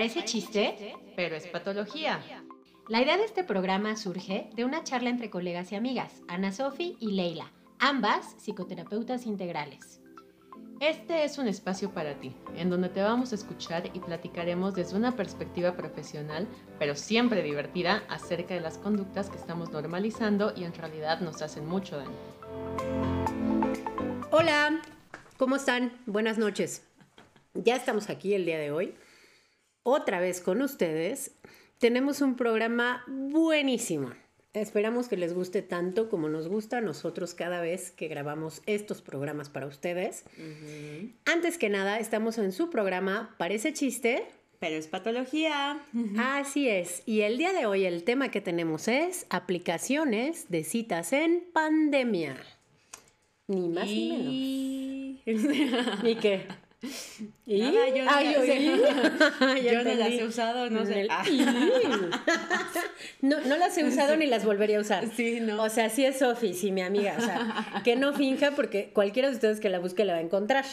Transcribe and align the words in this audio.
Parece 0.00 0.24
chiste, 0.24 0.94
pero 1.14 1.36
es 1.36 1.46
patología. 1.48 2.24
La 2.88 3.02
idea 3.02 3.18
de 3.18 3.24
este 3.26 3.44
programa 3.44 3.96
surge 3.96 4.48
de 4.54 4.64
una 4.64 4.82
charla 4.82 5.10
entre 5.10 5.28
colegas 5.28 5.72
y 5.72 5.74
amigas, 5.74 6.22
Ana 6.26 6.52
Sofi 6.52 6.96
y 7.00 7.10
Leila, 7.10 7.52
ambas 7.78 8.34
psicoterapeutas 8.38 9.26
integrales. 9.26 10.00
Este 10.80 11.24
es 11.24 11.36
un 11.36 11.48
espacio 11.48 11.92
para 11.92 12.18
ti, 12.18 12.34
en 12.56 12.70
donde 12.70 12.88
te 12.88 13.02
vamos 13.02 13.32
a 13.32 13.34
escuchar 13.34 13.90
y 13.92 14.00
platicaremos 14.00 14.74
desde 14.74 14.96
una 14.96 15.16
perspectiva 15.16 15.76
profesional, 15.76 16.48
pero 16.78 16.94
siempre 16.94 17.42
divertida, 17.42 18.02
acerca 18.08 18.54
de 18.54 18.60
las 18.60 18.78
conductas 18.78 19.28
que 19.28 19.36
estamos 19.36 19.70
normalizando 19.70 20.54
y 20.56 20.64
en 20.64 20.72
realidad 20.72 21.20
nos 21.20 21.42
hacen 21.42 21.66
mucho 21.66 21.98
daño. 21.98 22.16
Hola, 24.30 24.80
¿cómo 25.36 25.56
están? 25.56 25.92
Buenas 26.06 26.38
noches. 26.38 26.86
Ya 27.52 27.76
estamos 27.76 28.08
aquí 28.08 28.32
el 28.32 28.46
día 28.46 28.58
de 28.58 28.70
hoy, 28.70 28.94
otra 29.82 30.20
vez 30.20 30.40
con 30.40 30.62
ustedes. 30.62 31.32
Tenemos 31.78 32.20
un 32.20 32.36
programa 32.36 33.04
buenísimo. 33.08 34.10
Esperamos 34.52 35.08
que 35.08 35.16
les 35.16 35.32
guste 35.32 35.62
tanto 35.62 36.08
como 36.08 36.28
nos 36.28 36.48
gusta 36.48 36.78
a 36.78 36.80
nosotros 36.80 37.34
cada 37.34 37.60
vez 37.60 37.92
que 37.92 38.08
grabamos 38.08 38.62
estos 38.66 39.00
programas 39.00 39.48
para 39.48 39.66
ustedes. 39.66 40.24
Antes 41.24 41.56
que 41.56 41.68
nada, 41.68 42.00
estamos 42.00 42.36
en 42.38 42.50
su 42.52 42.68
programa 42.68 43.34
Parece 43.38 43.72
chiste. 43.72 44.26
Pero 44.58 44.76
es 44.76 44.88
patología. 44.88 45.80
Así 46.18 46.68
es. 46.68 47.02
Y 47.06 47.22
el 47.22 47.38
día 47.38 47.52
de 47.52 47.64
hoy 47.64 47.84
el 47.84 48.04
tema 48.04 48.30
que 48.30 48.40
tenemos 48.40 48.88
es 48.88 49.24
aplicaciones 49.30 50.50
de 50.50 50.64
citas 50.64 51.12
en 51.14 51.44
pandemia. 51.52 52.36
Ni 53.46 53.68
más 53.68 53.86
ni 53.86 54.10
menos. 54.10 55.24
¿Y 56.04 56.14
qué? 56.16 56.46
¿Y? 57.46 57.60
Nada, 57.60 57.88
yo, 57.88 58.04
no. 58.04 58.10
Ya 59.56 59.72
yo 59.72 59.84
no 59.84 59.94
las 59.94 60.08
he 60.08 60.24
usado, 60.24 60.70
no 60.70 60.86
sé. 60.86 61.06
Ah. 61.10 61.24
No, 63.20 63.38
no 63.40 63.56
las 63.58 63.76
he 63.76 63.84
usado 63.84 64.16
ni 64.16 64.26
las 64.26 64.44
volvería 64.46 64.78
a 64.78 64.80
usar. 64.80 65.04
Sí, 65.14 65.40
no. 65.40 65.62
O 65.62 65.68
sea, 65.68 65.90
sí 65.90 66.04
es 66.04 66.18
Sofi, 66.20 66.54
sí, 66.54 66.72
mi 66.72 66.80
amiga. 66.80 67.16
O 67.18 67.20
sea, 67.20 67.82
que 67.84 67.96
no 67.96 68.14
finja 68.14 68.52
porque 68.52 68.90
cualquiera 68.94 69.28
de 69.28 69.34
ustedes 69.34 69.60
que 69.60 69.68
la 69.68 69.78
busque 69.78 70.04
la 70.04 70.14
va 70.14 70.18
a 70.20 70.22
encontrar. 70.22 70.64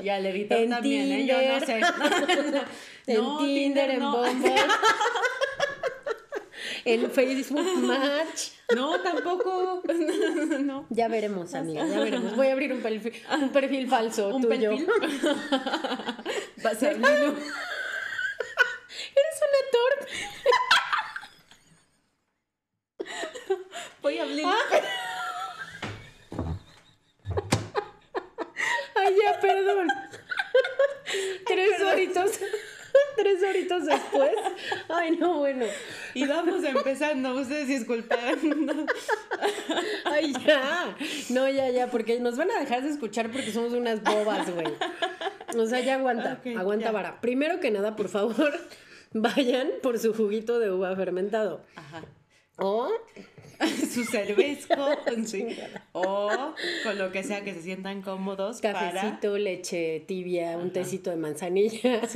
Y 0.00 0.08
al 0.08 0.26
En 0.26 0.70
también, 0.70 1.10
¿eh? 1.10 1.26
Yo 1.26 1.36
no 1.36 1.66
sé. 1.66 1.80
En 3.08 3.16
No, 3.16 3.38
Tinder, 3.38 3.90
en. 3.90 4.00
Bumble. 4.00 4.54
en 6.84 7.10
Facebook 7.10 7.78
Match. 7.78 8.50
No, 8.74 9.00
tampoco. 9.00 9.82
no. 10.60 10.86
Ya 10.90 11.08
veremos, 11.08 11.54
amiga, 11.54 11.86
ya 11.86 12.00
veremos. 12.00 12.34
Voy 12.36 12.48
a 12.48 12.52
abrir 12.52 12.72
un 12.72 12.80
perfil, 12.80 13.12
un 13.30 13.50
perfil 13.50 13.88
falso 13.88 14.28
¿Un 14.34 14.42
tuyo. 14.42 14.70
perfil? 14.70 14.88
Vas 16.62 16.82
a 16.82 16.88
abrirlo. 16.90 17.34
Eres 19.14 19.38
una 19.48 19.62
torpe. 19.72 20.06
Voy 24.02 24.18
a 24.18 24.22
abrir. 24.22 24.44
Ay, 28.94 29.16
ya, 29.22 29.40
perdón. 29.40 29.88
Tres 31.46 31.82
horitos. 31.82 32.30
Tres 33.16 33.42
horitos 33.42 33.86
después. 33.86 34.32
Ay, 34.88 35.16
no, 35.16 35.38
bueno. 35.38 35.66
Y 36.14 36.26
vamos 36.26 36.64
empezando. 36.64 37.34
Ustedes 37.34 37.68
disculpen. 37.68 38.70
Ay, 40.04 40.32
ya. 40.46 40.96
No, 41.30 41.48
ya, 41.48 41.70
ya, 41.70 41.90
porque 41.90 42.20
nos 42.20 42.36
van 42.36 42.50
a 42.50 42.60
dejar 42.60 42.82
de 42.82 42.90
escuchar 42.90 43.30
porque 43.30 43.52
somos 43.52 43.72
unas 43.72 44.02
bobas, 44.02 44.50
güey. 44.50 44.68
O 45.56 45.66
sea, 45.66 45.80
ya 45.80 45.96
aguanta, 45.96 46.40
aguanta 46.56 46.86
ya. 46.86 46.92
vara. 46.92 47.20
Primero 47.20 47.60
que 47.60 47.70
nada, 47.70 47.96
por 47.96 48.08
favor, 48.08 48.52
vayan 49.12 49.68
por 49.82 49.98
su 49.98 50.14
juguito 50.14 50.58
de 50.58 50.70
uva 50.70 50.94
fermentado. 50.96 51.64
Ajá. 51.76 52.02
O 52.58 52.88
Su 53.92 54.04
cervezco. 54.04 54.74
sí. 55.24 55.46
O 55.92 56.28
con 56.82 56.98
lo 56.98 57.12
que 57.12 57.22
sea 57.22 57.42
que 57.44 57.54
se 57.54 57.62
sientan 57.62 58.02
cómodos 58.02 58.60
cafecito, 58.60 59.38
leche 59.38 60.02
tibia, 60.06 60.58
un 60.58 60.72
tecito 60.72 61.10
de 61.10 61.16
manzanilla. 61.16 62.02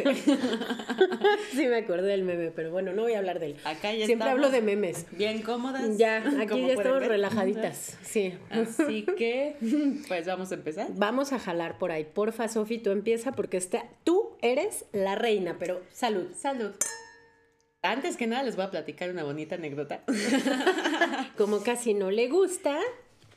Sí. 1.52 1.66
me 1.66 1.76
acordé 1.76 2.08
del 2.08 2.22
meme, 2.24 2.50
pero 2.50 2.70
bueno, 2.70 2.92
no 2.92 3.02
voy 3.02 3.14
a 3.14 3.18
hablar 3.18 3.40
de 3.40 3.46
él. 3.46 3.56
Acá 3.64 3.92
ya 3.94 4.06
Siempre 4.06 4.28
hablo 4.28 4.50
de 4.50 4.60
memes. 4.62 5.06
bien 5.12 5.42
cómodas. 5.42 5.96
Ya, 5.96 6.18
aquí 6.18 6.48
como 6.48 6.66
ya 6.68 6.74
estamos 6.74 7.00
ver. 7.00 7.08
relajaditas. 7.08 7.96
Sí. 8.02 8.34
Así 8.50 9.04
que, 9.16 9.56
pues 10.08 10.26
vamos 10.26 10.50
a 10.52 10.54
empezar. 10.54 10.88
Vamos 10.94 11.32
a 11.32 11.38
jalar 11.38 11.78
por 11.78 11.92
ahí. 11.92 12.04
Porfa, 12.04 12.48
Sofi, 12.48 12.78
tú 12.78 12.90
empieza 12.90 13.32
porque 13.32 13.56
esta, 13.56 13.84
tú 14.04 14.36
eres 14.42 14.84
la 14.92 15.14
reina, 15.14 15.56
pero 15.58 15.80
salud. 15.92 16.26
Salud. 16.34 16.72
Antes 17.92 18.16
que 18.16 18.26
nada 18.26 18.42
les 18.42 18.56
voy 18.56 18.64
a 18.64 18.70
platicar 18.70 19.10
una 19.10 19.24
bonita 19.24 19.54
anécdota 19.56 20.02
Como 21.36 21.62
casi 21.62 21.94
no 21.94 22.10
le 22.10 22.28
gusta, 22.28 22.78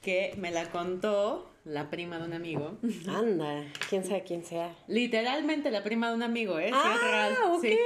que 0.02 0.34
me 0.38 0.52
la 0.52 0.70
contó 0.72 1.52
la 1.66 1.90
prima 1.90 2.18
de 2.20 2.26
un 2.26 2.34
amigo. 2.34 2.78
anda, 3.08 3.64
quién 3.90 4.04
sabe 4.04 4.24
quién 4.24 4.44
sea. 4.46 4.74
Literalmente 4.88 5.70
la 5.72 5.84
prima 5.84 6.10
de 6.10 6.16
un 6.16 6.24
amigo, 6.24 6.58
¿eh? 6.58 6.68
Sí, 6.70 6.74
Ah, 6.74 6.94
es 6.96 7.02
real. 7.02 7.36
Sí. 7.62 7.78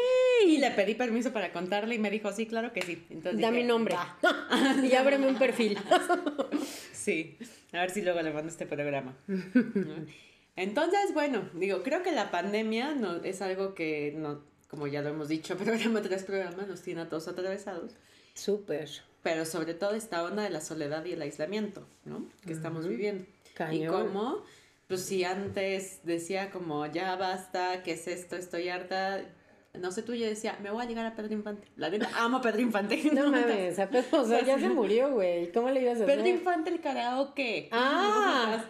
Y 0.48 0.58
le 0.58 0.72
pedí 0.72 0.94
permiso 0.96 1.34
para 1.34 1.52
contarle 1.52 1.96
y 1.96 2.00
me 2.00 2.10
dijo, 2.12 2.32
sí, 2.32 2.46
claro 2.46 2.72
que 2.72 2.82
sí. 2.82 3.04
Entonces 3.10 3.42
Da 3.42 3.50
dije, 3.50 3.62
mi 3.62 3.68
nombre. 3.68 3.96
"Va". 3.96 4.18
y 4.84 4.94
ábreme 4.96 5.28
un 5.28 5.38
perfil. 5.38 5.78
Sí, 6.94 7.38
a 7.74 7.82
ver 7.82 7.90
si 7.90 8.02
luego 8.02 8.22
le 8.22 8.32
mando 8.32 8.48
este 8.50 8.66
programa. 8.66 9.14
Entonces, 10.56 11.14
bueno, 11.14 11.50
digo, 11.54 11.84
creo 11.84 12.02
que 12.02 12.14
la 12.14 12.32
pandemia 12.32 12.94
no, 12.96 13.18
es 13.24 13.42
algo 13.42 13.74
que, 13.74 14.14
no, 14.16 14.42
como 14.74 14.88
ya 14.88 15.04
lo 15.04 15.10
hemos 15.10 15.28
dicho, 15.28 15.56
programa 15.64 16.02
tras 16.02 16.24
programa, 16.24 16.64
nos 16.64 16.82
tiene 16.82 17.02
a 17.02 17.08
todos 17.08 17.28
atravesados. 17.28 17.92
Súper. 18.34 18.90
Pero 19.22 19.46
sobre 19.46 19.76
todo 19.76 19.94
esta 19.94 20.24
onda 20.24 20.42
de 20.42 20.50
la 20.50 20.62
soledad 20.62 21.06
y 21.06 21.12
el 21.12 21.22
aislamiento, 21.22 21.86
¿no? 22.06 22.28
Que 22.44 22.54
estamos 22.54 22.88
viviendo. 22.88 23.24
Y 23.24 23.54
Cañón. 23.54 24.08
cómo, 24.08 24.44
pues 24.88 25.06
si 25.06 25.24
antes 25.24 26.00
decía 26.04 26.50
como, 26.50 26.88
ya 26.88 27.16
basta, 27.18 27.84
¿qué 27.84 27.92
es 27.92 28.08
esto? 28.08 28.36
Estoy 28.36 28.70
harta. 28.70 29.22
No 29.76 29.92
sé, 29.92 30.02
tú 30.02 30.16
yo 30.16 30.26
decía, 30.26 30.58
me 30.64 30.72
voy 30.72 30.82
a 30.84 30.88
ligar 30.88 31.06
a 31.06 31.16
Pedro 31.16 31.34
Infante. 31.34 31.68
La 31.76 31.92
neta, 31.92 32.10
amo 32.18 32.38
a 32.38 32.42
Pedro 32.42 32.62
Infante. 32.62 33.00
No 33.14 33.30
mames, 33.32 33.78
a 33.78 33.88
Pedro, 33.88 34.22
o 34.22 34.26
sea, 34.26 34.44
ya 34.44 34.58
se 34.58 34.70
murió, 34.70 35.12
güey. 35.12 35.52
¿Cómo 35.52 35.70
le 35.70 35.82
ibas 35.82 36.00
a 36.00 36.04
hacer? 36.04 36.18
Pedro 36.18 36.28
Infante 36.30 36.72
el 36.72 36.82
karaoke. 36.82 37.70
Ah. 37.72 38.66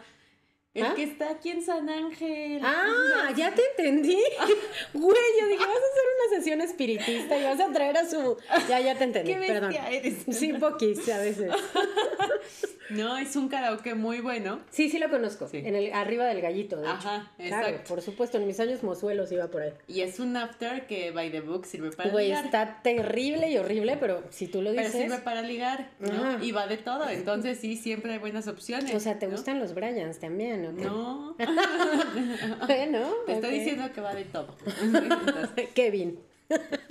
El 0.73 0.85
¿Ah? 0.85 0.93
que 0.95 1.03
está 1.03 1.29
aquí 1.29 1.51
en 1.51 1.61
San 1.61 1.87
Ángel. 1.87 2.59
Ah, 2.63 3.31
ya 3.37 3.53
te 3.53 3.61
entendí. 3.63 4.17
Güey, 4.93 5.17
yo 5.39 5.47
dije, 5.47 5.59
vas 5.59 5.67
a 5.67 5.69
hacer 5.69 6.03
una 6.17 6.37
sesión 6.37 6.61
espiritista 6.61 7.37
y 7.37 7.43
vas 7.43 7.59
a 7.59 7.71
traer 7.71 7.95
a 7.97 8.09
su. 8.09 8.37
Ya, 8.67 8.79
ya 8.79 8.97
te 8.97 9.03
entendí, 9.03 9.33
Qué 9.33 9.39
bestia 9.39 9.59
perdón. 9.69 9.93
eres. 9.93 10.15
Sí, 10.31 10.53
poquis 10.53 11.07
a 11.09 11.19
veces. 11.19 11.51
No, 12.95 13.17
es 13.17 13.35
un 13.35 13.47
karaoke 13.49 13.95
muy 13.95 14.19
bueno. 14.21 14.59
Sí, 14.69 14.89
sí 14.89 14.99
lo 14.99 15.09
conozco. 15.09 15.47
Sí. 15.47 15.57
En 15.57 15.75
el 15.75 15.91
arriba 15.93 16.25
del 16.25 16.41
gallito, 16.41 16.79
de 16.81 16.87
Ajá, 16.87 17.31
hecho. 17.37 17.47
Claro, 17.49 17.67
exacto. 17.67 17.89
por 17.89 18.01
supuesto, 18.01 18.37
en 18.37 18.47
mis 18.47 18.59
años 18.59 18.83
mozuelos 18.83 19.31
iba 19.31 19.47
por 19.47 19.61
ahí. 19.63 19.73
Y 19.87 20.01
es 20.01 20.19
un 20.19 20.35
after 20.37 20.85
que 20.87 21.11
by 21.11 21.31
the 21.31 21.41
book 21.41 21.65
sirve 21.65 21.91
para 21.91 22.09
Güey, 22.11 22.27
ligar. 22.27 22.45
está 22.45 22.81
terrible 22.83 23.49
y 23.49 23.57
horrible, 23.57 23.97
pero 23.99 24.23
si 24.29 24.47
tú 24.47 24.61
lo 24.61 24.71
Pero 24.71 24.83
dices. 24.87 25.01
sirve 25.01 25.17
para 25.19 25.41
ligar, 25.41 25.91
¿no? 25.99 26.07
Ajá. 26.11 26.39
Y 26.43 26.51
va 26.51 26.67
de 26.67 26.77
todo. 26.77 27.09
Entonces 27.09 27.59
sí, 27.59 27.75
siempre 27.75 28.13
hay 28.13 28.19
buenas 28.19 28.47
opciones. 28.47 28.93
O 28.93 28.99
sea, 28.99 29.19
¿te 29.19 29.25
¿no? 29.27 29.33
gustan 29.33 29.59
los 29.59 29.73
Bryans 29.73 30.19
también, 30.19 30.65
o 30.67 30.75
qué? 30.75 30.83
No. 30.85 31.35
Bueno, 32.67 33.09
Te 33.25 33.33
estoy 33.33 33.59
diciendo 33.59 33.91
que 33.93 34.01
va 34.01 34.13
de 34.13 34.25
todo. 34.25 34.55
Entonces, 34.81 35.69
Kevin. 35.73 36.19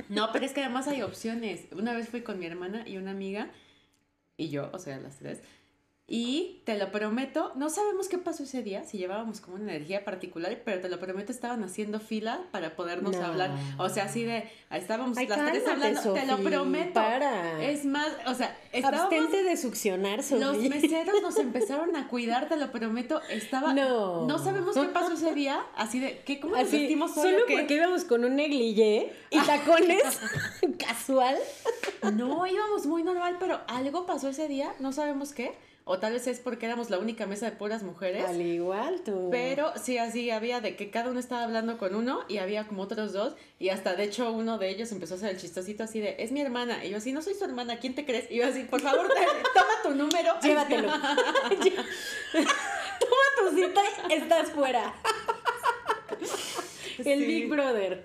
no, 0.08 0.30
pero 0.32 0.44
es 0.44 0.52
que 0.52 0.60
además 0.62 0.88
hay 0.88 1.02
opciones. 1.02 1.66
Una 1.72 1.94
vez 1.94 2.08
fui 2.08 2.22
con 2.22 2.38
mi 2.38 2.46
hermana 2.46 2.84
y 2.86 2.96
una 2.96 3.10
amiga 3.12 3.50
y 4.36 4.48
yo, 4.48 4.70
o 4.72 4.78
sea, 4.78 4.98
las 4.98 5.18
tres. 5.18 5.40
Y 6.14 6.60
te 6.64 6.76
lo 6.76 6.92
prometo, 6.92 7.52
no 7.54 7.70
sabemos 7.70 8.06
qué 8.06 8.18
pasó 8.18 8.42
ese 8.42 8.62
día, 8.62 8.84
si 8.84 8.98
llevábamos 8.98 9.40
como 9.40 9.56
una 9.56 9.72
energía 9.74 10.04
particular, 10.04 10.60
pero 10.62 10.78
te 10.82 10.90
lo 10.90 11.00
prometo, 11.00 11.32
estaban 11.32 11.64
haciendo 11.64 12.00
fila 12.00 12.42
para 12.50 12.76
podernos 12.76 13.16
No. 13.16 13.24
hablar. 13.24 13.50
O 13.78 13.88
sea, 13.88 14.04
así 14.04 14.22
de, 14.22 14.46
estábamos 14.70 15.16
Ay, 15.16 15.26
las 15.26 15.50
tres 15.50 15.66
hablando, 15.66 16.12
te 16.12 16.26
lo 16.26 16.36
prometo. 16.42 16.92
para. 16.92 17.64
Es 17.64 17.86
más, 17.86 18.08
o 18.26 18.34
sea, 18.34 18.54
estábamos... 18.72 19.04
Abstente 19.10 19.42
de 19.42 19.56
succionar, 19.56 20.18
Los 20.18 20.26
Sofía. 20.26 20.68
meseros 20.68 21.22
nos 21.22 21.38
empezaron 21.38 21.96
a 21.96 22.06
cuidar, 22.08 22.46
te 22.46 22.56
lo 22.56 22.70
prometo. 22.70 23.22
Estaba. 23.30 23.72
No. 23.72 24.26
No 24.26 24.38
sabemos 24.38 24.76
qué 24.76 24.88
pasó 24.88 25.14
ese 25.14 25.32
día. 25.34 25.64
Así 25.76 25.98
de. 25.98 26.20
¿qué, 26.26 26.40
¿Cómo 26.40 26.56
nos 26.56 26.66
Así, 26.68 26.78
vestimos 26.78 27.16
hoy 27.16 27.30
solo 27.32 27.44
porque 27.48 27.74
íbamos 27.74 28.04
con 28.04 28.22
un 28.26 28.36
negligé 28.36 29.14
y 29.30 29.38
tacones 29.40 30.20
casual. 30.78 31.38
No, 32.12 32.46
íbamos 32.46 32.84
muy 32.84 33.02
normal, 33.02 33.38
pero 33.40 33.60
algo 33.66 34.04
pasó 34.04 34.28
ese 34.28 34.46
día. 34.46 34.74
No 34.78 34.92
sabemos 34.92 35.32
qué. 35.32 35.52
O 35.84 35.98
tal 35.98 36.12
vez 36.12 36.28
es 36.28 36.38
porque 36.38 36.66
éramos 36.66 36.90
la 36.90 36.98
única 36.98 37.26
mesa 37.26 37.46
de 37.46 37.52
puras 37.56 37.82
mujeres. 37.82 38.24
Al 38.24 38.40
igual 38.40 39.00
tú. 39.04 39.28
Pero 39.32 39.72
sí, 39.76 39.98
así 39.98 40.30
había 40.30 40.60
de 40.60 40.76
que 40.76 40.90
cada 40.90 41.10
uno 41.10 41.18
estaba 41.18 41.42
hablando 41.42 41.76
con 41.76 41.96
uno 41.96 42.20
y 42.28 42.38
había 42.38 42.68
como 42.68 42.82
otros 42.82 43.12
dos. 43.12 43.34
Y 43.58 43.70
hasta 43.70 43.96
de 43.96 44.04
hecho 44.04 44.30
uno 44.30 44.58
de 44.58 44.68
ellos 44.70 44.92
empezó 44.92 45.14
a 45.14 45.16
hacer 45.16 45.30
el 45.30 45.38
chistosito 45.38 45.82
así 45.82 45.98
de, 45.98 46.16
es 46.20 46.30
mi 46.30 46.40
hermana. 46.40 46.84
Y 46.84 46.90
yo 46.90 46.98
así, 46.98 47.12
no 47.12 47.20
soy 47.20 47.34
su 47.34 47.44
hermana, 47.44 47.80
¿quién 47.80 47.96
te 47.96 48.04
crees? 48.04 48.30
Y 48.30 48.36
yo 48.36 48.46
así, 48.46 48.62
por 48.62 48.80
favor, 48.80 49.08
dale, 49.08 49.26
toma 49.54 49.82
tu 49.82 49.90
número. 49.90 50.38
Llévatelo. 50.42 50.88
Toma 53.00 53.50
tu 53.50 53.56
cita, 53.56 53.82
estás 54.08 54.50
fuera. 54.50 54.94
El 57.04 57.20
Sí. 57.20 57.26
Big 57.26 57.48
Brother. 57.48 58.04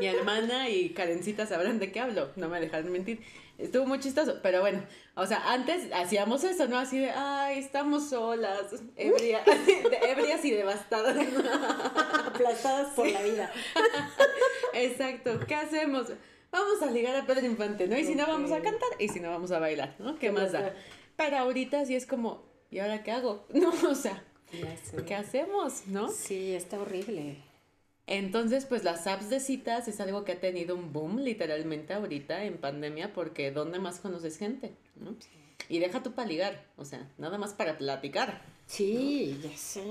Mi 0.00 0.06
hermana 0.06 0.68
y 0.68 0.90
Karencita 0.90 1.46
sabrán 1.46 1.78
de 1.78 1.90
qué 1.92 2.00
hablo, 2.00 2.30
no 2.36 2.48
me 2.48 2.60
dejarán 2.60 2.90
mentir. 2.92 3.20
Estuvo 3.58 3.86
muy 3.86 3.98
chistoso, 3.98 4.38
pero 4.40 4.60
bueno, 4.60 4.84
o 5.16 5.26
sea, 5.26 5.52
antes 5.52 5.92
hacíamos 5.92 6.44
eso, 6.44 6.68
¿no? 6.68 6.78
Así 6.78 6.98
de, 7.00 7.10
ay, 7.10 7.58
estamos 7.58 8.08
solas, 8.08 8.72
ebria- 8.96 9.42
de- 9.44 10.10
ebrias 10.12 10.44
y 10.44 10.52
devastadas. 10.52 11.16
Aplastadas 12.26 12.94
por 12.94 13.10
la 13.10 13.20
vida. 13.22 13.52
Exacto, 14.74 15.40
¿qué 15.46 15.54
hacemos? 15.54 16.06
Vamos 16.52 16.80
a 16.82 16.86
ligar 16.90 17.16
a 17.16 17.26
Pedro 17.26 17.46
Infante, 17.46 17.88
¿no? 17.88 17.98
Y 17.98 18.04
si 18.04 18.14
no, 18.14 18.26
vamos 18.26 18.52
a 18.52 18.60
cantar, 18.62 18.88
y 18.98 19.08
si 19.08 19.20
no, 19.20 19.30
vamos 19.30 19.50
a 19.50 19.58
bailar, 19.58 19.96
¿no? 19.98 20.18
¿Qué 20.18 20.30
más 20.30 20.52
da? 20.52 20.72
Pero 21.16 21.38
ahorita 21.38 21.84
sí 21.84 21.94
es 21.96 22.06
como, 22.06 22.44
¿y 22.70 22.78
ahora 22.78 23.02
qué 23.02 23.10
hago? 23.10 23.44
No, 23.52 23.70
o 23.90 23.94
sea. 23.94 24.22
¿qué 25.06 25.14
hacemos, 25.14 25.82
no? 25.88 26.08
Sí, 26.08 26.54
está 26.54 26.78
horrible. 26.78 27.36
Entonces, 28.08 28.64
pues 28.64 28.84
las 28.84 29.06
apps 29.06 29.28
de 29.28 29.38
citas 29.38 29.86
es 29.86 30.00
algo 30.00 30.24
que 30.24 30.32
ha 30.32 30.40
tenido 30.40 30.74
un 30.74 30.94
boom 30.94 31.18
literalmente 31.20 31.92
ahorita 31.92 32.44
en 32.44 32.56
pandemia 32.56 33.12
porque 33.12 33.50
¿dónde 33.50 33.78
más 33.78 34.00
conoces 34.00 34.38
gente? 34.38 34.72
¿no? 34.96 35.14
Y 35.68 35.78
deja 35.78 36.02
tú 36.02 36.12
para 36.12 36.26
ligar, 36.26 36.64
o 36.78 36.86
sea, 36.86 37.06
nada 37.18 37.36
más 37.36 37.52
para 37.52 37.76
platicar. 37.76 38.40
Sí, 38.66 39.38
ya 39.42 39.54
sé. 39.54 39.84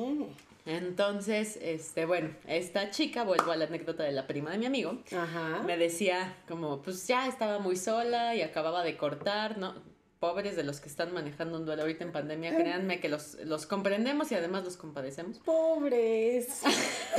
Entonces, 0.66 1.60
este, 1.62 2.06
bueno, 2.06 2.32
esta 2.48 2.90
chica, 2.90 3.24
vuelvo 3.24 3.52
a 3.52 3.56
la 3.56 3.66
anécdota 3.66 4.04
de 4.04 4.12
la 4.12 4.26
prima 4.26 4.52
de 4.52 4.58
mi 4.58 4.66
amigo, 4.66 4.98
Ajá. 5.16 5.62
me 5.64 5.78
decía 5.78 6.36
como, 6.48 6.82
pues 6.82 7.08
ya 7.08 7.28
estaba 7.28 7.60
muy 7.60 7.78
sola 7.78 8.36
y 8.36 8.42
acababa 8.42 8.84
de 8.84 8.98
cortar, 8.98 9.60
¿no? 9.60 9.76
Pobres 10.20 10.56
de 10.56 10.64
los 10.64 10.80
que 10.80 10.90
están 10.90 11.14
manejando 11.14 11.60
un 11.60 11.66
duelo 11.66 11.84
ahorita 11.84 12.04
en 12.04 12.12
pandemia, 12.12 12.56
créanme 12.56 13.00
que 13.00 13.08
los, 13.08 13.36
los 13.46 13.68
comprendemos 13.68 14.32
y 14.32 14.36
además 14.36 14.64
los 14.64 14.76
compadecemos. 14.76 15.38
Pobres. 15.40 16.62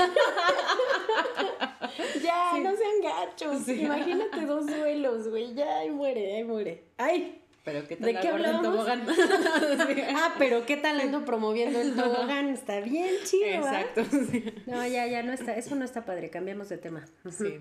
ya, 2.23 2.51
Sí. 2.55 2.61
no 2.61 2.75
sean 2.77 3.01
gachos. 3.03 3.63
Sí. 3.65 3.83
Imagínate 3.83 4.47
dos 4.47 4.67
duelos, 4.67 5.29
güey. 5.29 5.55
Ya, 5.55 5.79
ahí 5.79 5.91
muere, 5.91 6.37
ahí 6.37 6.45
muere. 6.45 6.85
Ay. 6.97 7.43
Pero 7.65 7.87
qué 7.87 7.97
tal 7.97 8.15
¿De 8.15 8.21
qué 8.21 8.29
hablábamos? 8.29 8.63
tobogán? 8.63 9.07
Ah, 10.17 10.35
pero 10.39 10.65
qué 10.65 10.77
tal 10.79 10.99
ando 11.01 11.25
promoviendo 11.25 11.81
el 11.81 11.95
tobogán. 11.95 12.49
Está 12.55 12.81
bien 12.81 13.11
chido, 13.25 13.63
¿va? 13.63 13.81
Exacto, 13.81 14.05
sí. 14.31 14.45
No, 14.67 14.87
ya, 14.87 15.07
ya, 15.07 15.23
no 15.23 15.33
está. 15.35 15.55
Eso 15.55 15.75
no 15.75 15.85
está 15.85 16.05
padre. 16.05 16.31
Cambiamos 16.31 16.69
de 16.71 16.79
tema. 16.79 17.05
Sí. 17.31 17.59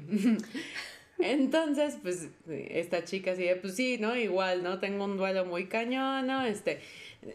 Entonces, 1.19 1.97
pues, 2.01 2.29
esta 2.47 3.03
chica 3.03 3.31
así 3.31 3.43
de, 3.43 3.55
pues 3.55 3.75
sí, 3.75 3.97
¿no? 3.99 4.15
Igual, 4.15 4.63
¿no? 4.63 4.79
Tengo 4.79 5.05
un 5.05 5.17
duelo 5.17 5.45
muy 5.45 5.67
cañón, 5.67 6.27
¿no? 6.27 6.45
Este, 6.45 6.79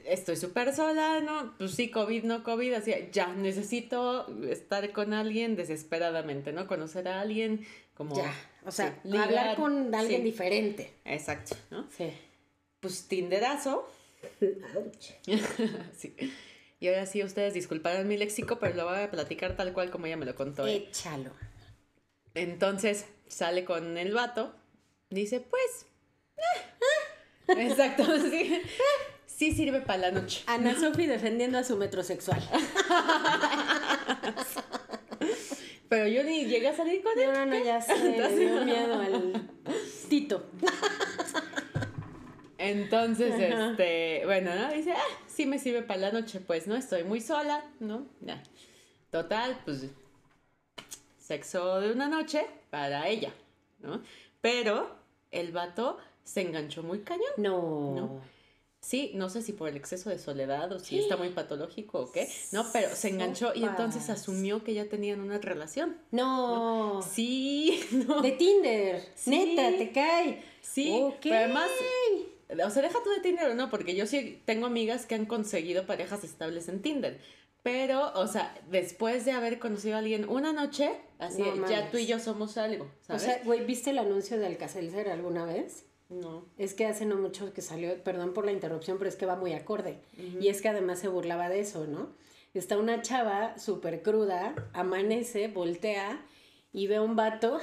estoy 0.05 0.37
súper 0.37 0.75
sola, 0.75 1.21
¿no? 1.21 1.55
Pues 1.59 1.73
sí, 1.73 1.91
COVID, 1.91 2.25
no 2.25 2.45
COVID, 2.45 2.75
así, 2.75 2.95
ya, 3.13 3.33
necesito 3.33 4.27
estar 4.45 4.93
con 4.93 5.13
alguien 5.13 5.57
desesperadamente, 5.57 6.53
¿no? 6.53 6.67
Conocer 6.67 7.09
a 7.09 7.21
alguien, 7.21 7.67
como... 7.95 8.17
Ya. 8.17 8.33
O 8.65 8.71
sea, 8.71 9.01
sí, 9.03 9.09
ligar, 9.09 9.29
hablar 9.29 9.57
con 9.57 9.93
alguien 9.95 10.21
sí. 10.21 10.25
diferente. 10.25 10.93
Exacto, 11.05 11.57
¿no? 11.71 11.89
Sí. 11.97 12.13
Pues 12.79 13.09
Tinderazo, 13.09 13.89
sí. 15.97 16.15
Y 16.79 16.89
ahora 16.89 17.07
sí, 17.07 17.23
ustedes 17.23 17.55
disculparán 17.55 18.09
mi 18.09 18.17
léxico, 18.17 18.59
pero 18.59 18.75
lo 18.75 18.85
voy 18.87 18.99
a 18.99 19.11
platicar 19.11 19.57
tal 19.57 19.73
cual 19.73 19.91
como 19.91 20.07
ella 20.07 20.17
me 20.17 20.27
lo 20.27 20.35
contó. 20.35 20.67
¿eh? 20.67 20.89
Échalo. 20.89 21.31
Entonces 22.35 23.07
sale 23.33 23.65
con 23.65 23.99
el 23.99 24.13
vato, 24.13 24.55
dice, 25.11 25.41
pues. 25.41 25.87
Exacto, 27.49 28.05
sí. 28.31 28.63
Sí 29.27 29.53
sirve 29.53 29.81
para 29.81 29.99
la 29.99 30.11
noche. 30.13 30.45
Ana 30.47 30.79
Sofi 30.79 31.07
defendiendo 31.07 31.59
a 31.59 31.65
su 31.65 31.77
metrosexual. 31.77 32.41
Pero 35.89 36.07
yo 36.07 36.23
ni 36.23 36.47
llegué 36.47 36.69
a 36.69 36.77
salir 36.77 37.03
con 37.03 37.19
él. 37.19 37.33
No, 37.33 37.47
no, 37.47 37.59
no, 37.59 37.65
ya 37.65 37.81
sé. 37.81 37.97
Le 37.97 38.37
dio 38.37 38.65
miedo 38.65 38.95
al 38.95 39.51
Tito. 40.09 40.47
Entonces, 42.57 43.33
Ajá. 43.33 43.71
este, 43.71 44.23
bueno, 44.25 44.55
¿no? 44.55 44.73
Dice, 44.73 44.93
ah, 44.93 45.19
sí 45.27 45.47
me 45.47 45.59
sirve 45.59 45.83
para 45.83 46.01
la 46.01 46.13
noche, 46.13 46.41
pues, 46.41 46.69
¿no? 46.69 46.77
Estoy 46.77 47.03
muy 47.03 47.21
sola, 47.21 47.65
¿no? 47.81 48.07
Ya. 48.21 48.43
Total, 49.11 49.61
pues, 49.65 49.87
sexo 51.23 51.81
de 51.81 51.93
una 51.93 52.09
noche 52.09 52.45
para 52.71 53.09
ella, 53.09 53.33
¿no? 53.81 54.03
Pero 54.41 54.91
el 55.31 55.53
vato 55.53 55.99
se 56.25 56.43
enganchó 56.43 56.83
muy 56.83 57.01
cañón. 57.01 57.33
No. 57.37 57.95
No. 57.95 58.21
Sí, 58.81 59.13
no 59.15 59.31
sé 59.31 59.43
si 59.43 59.53
por 59.53 59.69
el 59.69 59.77
exceso 59.77 60.11
de 60.11 60.19
soledad 60.19 60.73
o 60.73 60.81
si 60.81 60.99
está 60.99 61.17
muy 61.17 61.29
patológico 61.29 62.01
o 62.01 62.11
qué, 62.11 62.29
no, 62.51 62.67
pero 62.73 62.97
se 62.97 63.11
enganchó 63.11 63.53
y 63.55 63.63
entonces 63.63 64.11
asumió 64.11 64.65
que 64.65 64.75
ya 64.75 64.87
tenían 64.87 65.21
una 65.21 65.39
relación. 65.39 65.99
No. 66.11 67.01
Sí, 67.01 67.81
no. 68.09 68.21
De 68.21 68.33
Tinder. 68.33 69.09
Sí. 69.15 69.31
Neta, 69.31 69.79
te 69.79 69.93
cae. 69.93 70.43
Sí, 70.63 71.01
pero 71.23 71.37
además, 71.37 71.71
o 72.67 72.71
sea, 72.71 72.83
deja 72.83 72.99
tú 73.05 73.11
de 73.11 73.21
Tinder 73.21 73.51
o 73.51 73.55
no, 73.55 73.71
porque 73.71 73.95
yo 73.95 74.09
sí 74.09 74.43
tengo 74.47 74.67
amigas 74.67 75.07
que 75.07 75.15
han 75.15 75.27
conseguido 75.27 75.87
parejas 75.87 76.25
estables 76.25 76.69
en 76.69 76.83
Tinder. 76.83 77.21
Pero, 77.63 78.13
o 78.15 78.27
sea, 78.27 78.55
después 78.71 79.25
de 79.25 79.33
haber 79.33 79.59
conocido 79.61 79.95
a 79.95 79.99
alguien 79.99 80.29
una 80.29 80.53
noche, 80.53 80.91
así, 81.19 81.43
No 81.43 81.69
ya 81.69 81.91
tú 81.91 81.99
y 81.99 82.07
yo 82.07 82.19
somos 82.19 82.57
algo, 82.59 82.85
O 82.85 82.89
¿sabes? 83.07 83.23
sea, 83.23 83.41
güey, 83.45 83.65
¿viste 83.65 83.91
el 83.91 83.99
anuncio 83.99 84.39
de 84.39 84.47
Alcacelser 84.47 85.09
alguna 85.09 85.45
vez? 85.45 85.85
no. 86.09 86.45
Es 86.59 86.75
que 86.75 86.85
hace 86.87 87.07
no 87.07 87.17
mucho 87.17 87.53
que 87.55 87.63
salió, 87.63 88.03
perdón 88.05 88.35
por 88.35 88.45
la 88.45 88.53
interrupción, 88.53 88.99
pero 88.99 89.09
es 89.09 89.17
que 89.17 89.25
va 89.27 89.37
muy 89.37 89.53
acorde. 89.55 90.01
Y 90.41 90.49
es 90.49 90.61
que 90.61 90.69
además 90.69 90.99
se 90.99 91.09
burlaba 91.09 91.49
de 91.49 91.61
eso, 91.61 91.87
¿no? 91.87 92.11
Está 92.53 92.77
una 92.77 93.01
chava 93.01 93.57
súper 93.59 94.03
cruda, 94.03 94.55
amanece, 94.75 95.49
voltea 95.49 96.21
y 96.73 96.87
ve 96.87 96.97
a 96.97 97.03
un 97.03 97.17
vato, 97.17 97.61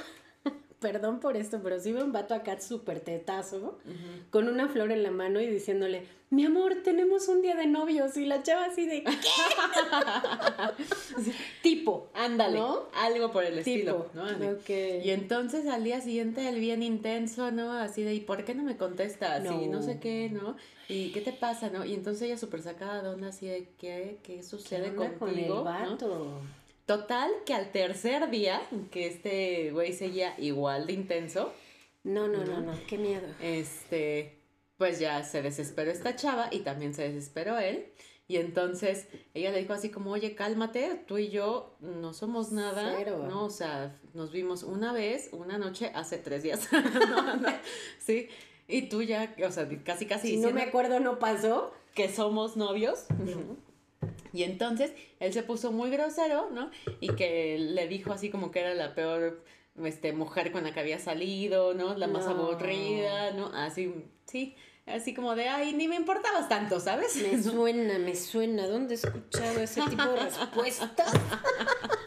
perdón 0.80 1.20
por 1.20 1.36
esto, 1.36 1.60
pero 1.62 1.78
sí 1.78 1.92
ve 1.92 2.02
un 2.02 2.12
vato 2.12 2.34
acá 2.34 2.58
súper 2.60 3.00
tetazo, 3.00 3.78
con 4.30 4.48
una 4.48 4.68
flor 4.68 4.92
en 4.92 5.02
la 5.02 5.10
mano 5.10 5.40
y 5.40 5.46
diciéndole, 5.46 6.04
mi 6.30 6.44
amor, 6.44 6.76
tenemos 6.84 7.26
un 7.28 7.42
día 7.42 7.56
de 7.56 7.66
novios. 7.66 8.16
Y 8.16 8.24
la 8.24 8.42
chava 8.42 8.66
así 8.66 8.86
de, 8.86 9.02
¿qué? 9.02 9.10
tipo. 11.62 12.08
Ándale, 12.14 12.58
¿No? 12.58 12.84
algo 12.94 13.30
por 13.30 13.44
el 13.44 13.58
estilo. 13.58 14.06
¿no? 14.14 14.26
Y 15.04 15.10
entonces 15.10 15.66
al 15.66 15.84
día 15.84 16.00
siguiente 16.00 16.48
él 16.48 16.60
bien 16.60 16.82
intenso, 16.82 17.50
¿no? 17.50 17.72
Así 17.72 18.02
de, 18.02 18.14
¿y 18.14 18.20
por 18.20 18.44
qué 18.44 18.54
no 18.54 18.62
me 18.62 18.76
contestas? 18.76 19.44
Y 19.44 19.48
No. 19.48 19.78
no 19.78 19.82
sé 19.82 19.98
qué, 19.98 20.30
¿no? 20.30 20.56
¿Y 20.88 21.10
qué 21.12 21.20
te 21.20 21.32
pasa, 21.32 21.70
no? 21.70 21.84
Y 21.84 21.94
entonces 21.94 22.22
ella 22.22 22.36
súper 22.36 22.62
sacada 22.62 23.02
de 23.02 23.08
onda, 23.08 23.28
así 23.28 23.46
de, 23.46 23.68
¿qué, 23.78 24.18
qué 24.22 24.36
¿Qué 24.36 24.42
sucede 24.42 24.90
onda 24.90 25.12
con 25.14 25.30
el? 25.36 25.48
¿no? 25.48 26.40
Total, 26.90 27.30
que 27.46 27.54
al 27.54 27.70
tercer 27.70 28.30
día, 28.30 28.60
que 28.90 29.06
este 29.06 29.70
güey 29.70 29.92
seguía 29.92 30.34
igual 30.38 30.88
de 30.88 30.94
intenso, 30.94 31.52
No, 32.02 32.26
no, 32.26 32.44
no, 32.44 32.60
no, 32.62 32.72
qué 32.88 32.98
miedo. 32.98 33.28
este, 33.40 34.40
pues 34.76 34.98
ya 34.98 35.22
se 35.22 35.40
desesperó 35.40 35.92
esta 35.92 36.16
chava 36.16 36.48
y 36.50 36.60
también 36.60 36.92
se 36.92 37.08
desesperó 37.08 37.58
él. 37.58 37.86
Y 38.26 38.38
entonces 38.38 39.06
ella 39.34 39.52
le 39.52 39.60
dijo 39.60 39.72
así 39.72 39.90
como, 39.90 40.10
oye, 40.10 40.34
cálmate, 40.34 41.00
tú 41.06 41.18
y 41.18 41.28
yo 41.28 41.76
no 41.78 42.12
somos 42.12 42.50
nada, 42.50 42.96
Cero. 42.98 43.24
¿no? 43.28 43.44
O 43.44 43.50
sea, 43.50 43.96
nos 44.12 44.32
vimos 44.32 44.64
una 44.64 44.92
vez, 44.92 45.28
una 45.30 45.58
noche, 45.58 45.92
hace 45.94 46.18
tres 46.18 46.42
días, 46.42 46.68
No, 47.08 47.36
no, 47.36 47.48
sí, 48.00 48.26
y 48.66 48.88
tú 48.88 49.02
ya, 49.02 49.32
o 49.46 49.52
sea, 49.52 49.68
casi 49.84 50.06
casi 50.06 50.30
Si 50.30 50.36
no 50.38 50.50
me 50.50 50.62
acuerdo, 50.62 50.98
no 50.98 51.20
pasó. 51.20 51.72
que 51.94 52.08
somos 52.08 52.56
novios. 52.56 53.04
Y 54.32 54.42
entonces 54.44 54.92
él 55.18 55.32
se 55.32 55.42
puso 55.42 55.72
muy 55.72 55.90
grosero, 55.90 56.48
¿no? 56.52 56.70
Y 57.00 57.08
que 57.14 57.58
le 57.58 57.88
dijo 57.88 58.12
así 58.12 58.30
como 58.30 58.50
que 58.50 58.60
era 58.60 58.74
la 58.74 58.94
peor 58.94 59.44
este, 59.84 60.12
mujer 60.12 60.52
con 60.52 60.64
la 60.64 60.72
que 60.72 60.80
había 60.80 60.98
salido, 60.98 61.74
¿no? 61.74 61.96
La 61.96 62.06
más 62.06 62.24
No. 62.26 62.30
aburrida, 62.32 63.32
¿no? 63.32 63.46
Así, 63.54 63.92
sí, 64.26 64.54
así 64.86 65.14
como 65.14 65.34
de, 65.34 65.48
ay, 65.48 65.72
ni 65.72 65.88
me 65.88 65.96
importabas 65.96 66.48
tanto, 66.48 66.80
¿sabes? 66.80 67.16
Me 67.16 67.42
suena, 67.42 67.98
me 67.98 68.14
suena. 68.14 68.66
¿Dónde 68.66 68.94
he 68.94 68.96
escuchado 68.96 69.60
ese 69.60 69.82
tipo 69.82 70.04
de 70.08 70.16
respuestas? 70.20 71.12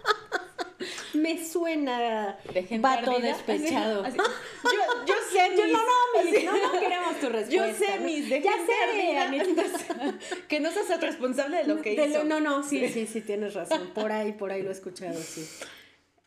me 1.24 1.44
suena 1.44 2.38
De 2.54 2.64
gente 2.64 2.80
vato 2.80 3.12
ardida, 3.12 3.30
despechado. 3.30 4.04
así, 4.04 4.18
así. 4.20 4.30
Yo, 4.64 5.06
yo 5.08 5.14
sé 5.32 5.50
mis... 5.50 5.60
Yo, 5.60 5.68
no, 5.68 5.80
no, 5.80 6.24
mis- 6.24 6.36
así, 6.36 6.46
no, 6.46 6.74
no 6.74 6.80
queremos 6.80 7.20
tu 7.20 7.30
respuesta. 7.30 7.50
Yo 7.56 7.74
sé 7.76 8.00
mis 8.00 8.30
de 8.30 8.42
Ya 8.42 8.52
gente 8.52 8.74
sé, 8.74 9.18
ardida. 9.18 10.20
Que 10.48 10.60
no 10.60 10.72
se 10.72 10.80
hace 10.82 10.98
responsable 10.98 11.58
de 11.58 11.64
lo 11.66 11.82
que 11.82 11.96
De 11.96 12.08
hizo. 12.08 12.20
lo- 12.20 12.24
no, 12.26 12.40
no, 12.40 12.64
sí, 12.64 12.88
sí, 12.90 13.08
sí, 13.08 13.22
tienes 13.22 13.54
razón. 13.56 13.92
Por 13.96 14.12
ahí, 14.12 14.32
por 14.34 14.52
ahí 14.52 14.62
lo 14.62 14.70
he 14.70 14.74
escuchado, 14.74 15.20
sí. 15.20 15.48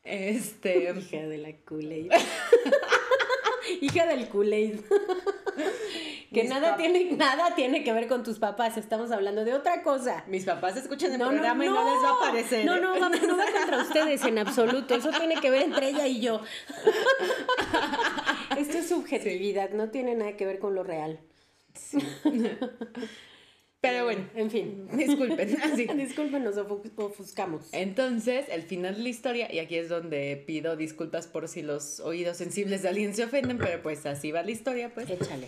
Este... 0.04 0.92
Hija 0.96 1.26
de 1.26 1.38
la 1.38 1.52
Kool-Aid. 1.64 2.12
Hija 3.80 4.06
del 4.06 4.28
Kool-Aid. 4.28 4.80
Que 6.32 6.42
Mis 6.42 6.50
nada 6.50 6.76
tiene, 6.76 7.12
nada 7.12 7.54
tiene 7.54 7.84
que 7.84 7.92
ver 7.92 8.08
con 8.08 8.22
tus 8.22 8.38
papás. 8.38 8.76
Estamos 8.76 9.10
hablando 9.12 9.44
de 9.44 9.54
otra 9.54 9.82
cosa. 9.82 10.24
Mis 10.26 10.44
papás 10.44 10.76
escuchan 10.76 11.12
el 11.12 11.18
programa 11.20 11.64
y 11.64 11.68
no 11.68 11.74
les 11.84 12.04
va 12.04 12.08
a 12.10 12.12
aparecer. 12.28 12.64
No, 12.64 12.78
no, 12.80 12.98
va, 13.00 13.08
no 13.08 13.36
va 13.36 13.44
contra 13.52 13.82
ustedes 13.82 14.22
en 14.24 14.38
absoluto. 14.38 14.94
Eso 14.94 15.10
tiene 15.10 15.36
que 15.40 15.50
ver 15.50 15.62
entre 15.62 15.88
ella 15.90 16.06
y 16.06 16.20
yo. 16.20 16.40
Esto 18.58 18.78
es 18.78 18.88
subjetividad, 18.88 19.70
no 19.70 19.90
tiene 19.90 20.14
nada 20.14 20.36
que 20.36 20.46
ver 20.46 20.58
con 20.58 20.74
lo 20.74 20.82
real. 20.82 21.20
Pero 23.80 24.04
bueno, 24.04 24.28
En 24.34 24.50
fin. 24.50 24.88
disculpen. 24.92 25.56
Así. 25.62 25.86
Disculpen, 25.94 26.42
nos 26.42 26.56
ofu- 26.56 26.90
ofuscamos. 26.96 27.68
Entonces, 27.72 28.46
el 28.48 28.62
final 28.62 28.96
de 28.96 29.02
la 29.02 29.08
historia, 29.10 29.52
y 29.52 29.58
aquí 29.60 29.76
es 29.76 29.88
donde 29.88 30.42
pido 30.46 30.74
disculpas 30.76 31.26
por 31.28 31.46
si 31.46 31.62
los 31.62 32.00
oídos 32.00 32.36
sensibles 32.38 32.82
de 32.82 32.88
alguien 32.88 33.14
se 33.14 33.24
ofenden, 33.24 33.58
pero 33.58 33.80
pues 33.82 34.04
así 34.06 34.32
va 34.32 34.42
la 34.42 34.50
historia, 34.50 34.90
pues. 34.92 35.08
Échale. 35.10 35.46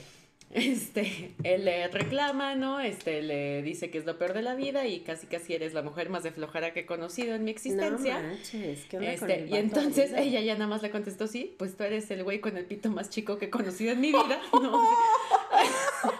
Este, 0.50 1.34
él 1.44 1.66
le 1.66 1.88
reclama, 1.88 2.54
¿no? 2.54 2.80
Este, 2.80 3.22
le 3.22 3.62
dice 3.62 3.90
que 3.90 3.98
es 3.98 4.06
lo 4.06 4.16
peor 4.18 4.32
de 4.32 4.40
la 4.40 4.54
vida 4.54 4.86
y 4.86 5.00
casi 5.00 5.26
casi 5.26 5.54
eres 5.54 5.74
la 5.74 5.82
mujer 5.82 6.08
más 6.08 6.22
de 6.22 6.32
flojera 6.32 6.72
que 6.72 6.80
he 6.80 6.86
conocido 6.86 7.34
en 7.34 7.44
mi 7.44 7.50
existencia. 7.50 8.20
No 8.20 8.28
manches, 8.28 8.86
¿qué 8.86 8.96
onda 8.96 9.16
con 9.16 9.30
Este, 9.30 9.44
el 9.44 9.50
y 9.50 9.56
entonces 9.56 10.12
ella 10.16 10.40
ya 10.40 10.54
nada 10.54 10.66
más 10.66 10.82
le 10.82 10.90
contestó, 10.90 11.26
sí, 11.26 11.54
pues 11.58 11.76
tú 11.76 11.84
eres 11.84 12.10
el 12.10 12.24
güey 12.24 12.40
con 12.40 12.56
el 12.56 12.64
pito 12.64 12.88
más 12.90 13.10
chico 13.10 13.36
que 13.36 13.46
he 13.46 13.50
conocido 13.50 13.92
en 13.92 14.00
mi 14.00 14.08
vida. 14.08 14.40
¿no? 14.54 14.82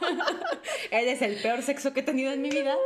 eres 0.90 1.23
el 1.23 1.37
peor 1.37 1.62
sexo 1.62 1.94
que 1.94 2.00
he 2.00 2.02
tenido 2.02 2.30
en 2.30 2.42
mi 2.42 2.50
vida. 2.50 2.76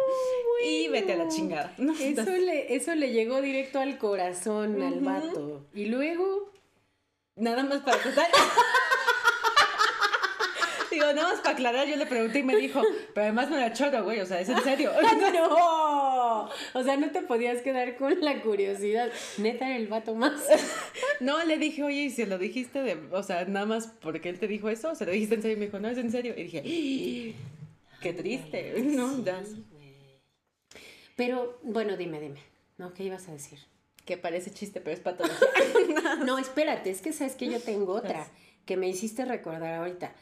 y 0.64 0.86
vete 0.88 1.14
a 1.14 1.16
la 1.16 1.28
chingada. 1.28 1.74
¿no? 1.76 1.92
Eso 1.92 2.04
Entonces, 2.04 2.40
le, 2.40 2.74
eso 2.76 2.94
le 2.94 3.12
llegó 3.12 3.40
directo 3.42 3.80
al 3.80 3.98
corazón 3.98 4.80
al 4.80 5.00
vato. 5.00 5.66
Y 5.74 5.86
luego. 5.86 6.52
nada 7.34 7.64
más 7.64 7.80
para 7.80 7.98
contar. 8.00 8.26
Digo, 10.92 11.06
nada 11.12 11.28
más 11.32 11.40
para 11.40 11.50
aclarar, 11.54 11.86
yo 11.88 11.96
le 11.96 12.06
pregunté 12.06 12.40
y 12.40 12.42
me 12.42 12.54
dijo, 12.56 12.82
pero 13.14 13.24
además 13.24 13.50
me 13.50 13.58
la 13.58 13.72
choro, 13.72 14.04
güey, 14.04 14.20
o 14.20 14.26
sea, 14.26 14.40
es 14.40 14.48
en 14.48 14.58
serio. 14.62 14.92
¡No! 15.32 16.48
O 16.74 16.82
sea, 16.84 16.96
no 16.96 17.10
te 17.10 17.22
podías 17.22 17.62
quedar 17.62 17.96
con 17.96 18.20
la 18.20 18.40
curiosidad. 18.42 19.10
Neta 19.38 19.66
era 19.66 19.76
el 19.76 19.86
vato 19.88 20.14
más. 20.14 20.32
No, 21.20 21.42
le 21.44 21.56
dije, 21.56 21.84
oye, 21.84 22.02
¿y 22.02 22.10
se 22.10 22.26
lo 22.26 22.36
dijiste 22.36 22.82
de, 22.82 22.98
o 23.12 23.22
sea, 23.22 23.44
nada 23.44 23.64
más 23.64 23.86
porque 23.86 24.28
él 24.28 24.40
te 24.40 24.48
dijo 24.48 24.68
eso? 24.68 24.90
¿O 24.90 24.94
se 24.96 25.06
lo 25.06 25.12
dijiste 25.12 25.36
en 25.36 25.42
serio? 25.42 25.56
Y 25.56 25.60
me 25.60 25.66
dijo, 25.66 25.78
no, 25.78 25.88
es 25.88 25.96
en 25.98 26.10
serio. 26.10 26.34
Y 26.36 26.42
dije, 26.44 26.58
"¡Ah! 26.58 27.98
qué 28.02 28.12
triste, 28.12 28.74
¿no? 28.82 29.14
Sí, 29.16 29.22
Das- 29.22 29.54
güey. 29.70 29.94
Pero, 31.16 31.58
bueno, 31.62 31.96
dime, 31.96 32.20
dime. 32.20 32.40
¿No? 32.78 32.92
¿Qué 32.92 33.04
ibas 33.04 33.28
a 33.28 33.32
decir? 33.32 33.60
Que 34.04 34.16
parece 34.16 34.50
chiste, 34.50 34.80
pero 34.80 34.94
es 34.94 35.00
patología. 35.00 36.16
No, 36.24 36.38
espérate, 36.38 36.90
es 36.90 37.00
que 37.02 37.12
sabes 37.12 37.36
que 37.36 37.46
yo 37.48 37.60
tengo 37.60 37.92
otra 37.92 38.26
que 38.66 38.76
me 38.76 38.88
hiciste 38.88 39.24
recordar 39.24 39.74
ahorita. 39.74 40.12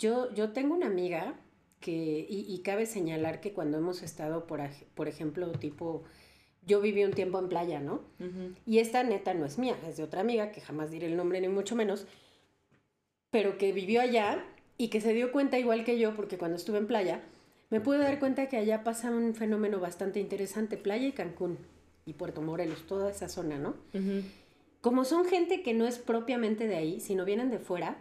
Yo, 0.00 0.34
yo 0.34 0.50
tengo 0.50 0.74
una 0.74 0.86
amiga 0.86 1.34
que, 1.78 2.26
y, 2.28 2.52
y 2.52 2.58
cabe 2.62 2.86
señalar 2.86 3.40
que 3.40 3.52
cuando 3.52 3.78
hemos 3.78 4.02
estado, 4.02 4.46
por, 4.46 4.60
por 4.94 5.06
ejemplo, 5.06 5.52
tipo, 5.52 6.02
yo 6.66 6.80
viví 6.80 7.04
un 7.04 7.12
tiempo 7.12 7.38
en 7.38 7.48
playa, 7.48 7.80
¿no? 7.80 8.00
Y 8.66 8.78
esta 8.78 9.02
neta 9.04 9.34
no 9.34 9.46
es 9.46 9.58
mía, 9.58 9.76
es 9.86 9.96
de 9.98 10.02
otra 10.02 10.22
amiga, 10.22 10.50
que 10.52 10.60
jamás 10.60 10.90
diré 10.90 11.06
el 11.06 11.16
nombre 11.16 11.40
ni 11.40 11.48
mucho 11.48 11.76
menos, 11.76 12.06
pero 13.30 13.58
que 13.58 13.72
vivió 13.72 14.00
allá 14.00 14.44
y 14.76 14.88
que 14.88 15.00
se 15.00 15.12
dio 15.12 15.32
cuenta 15.32 15.58
igual 15.58 15.84
que 15.84 15.98
yo, 15.98 16.16
porque 16.16 16.38
cuando 16.38 16.56
estuve 16.56 16.78
en 16.78 16.86
playa, 16.86 17.22
me 17.68 17.80
pude 17.80 17.98
dar 17.98 18.18
cuenta 18.18 18.48
que 18.48 18.56
allá 18.56 18.82
pasa 18.82 19.10
un 19.10 19.34
fenómeno 19.34 19.80
bastante 19.80 20.18
interesante, 20.18 20.76
playa 20.76 21.06
y 21.06 21.12
Cancún 21.12 21.58
y 22.06 22.14
Puerto 22.14 22.42
Morelos, 22.42 22.86
toda 22.86 23.10
esa 23.10 23.28
zona, 23.28 23.58
¿no? 23.58 23.76
Como 24.80 25.04
son 25.04 25.26
gente 25.26 25.62
que 25.62 25.74
no 25.74 25.86
es 25.86 25.98
propiamente 25.98 26.66
de 26.66 26.76
ahí, 26.76 27.00
sino 27.00 27.26
vienen 27.26 27.50
de 27.50 27.58
fuera, 27.58 27.98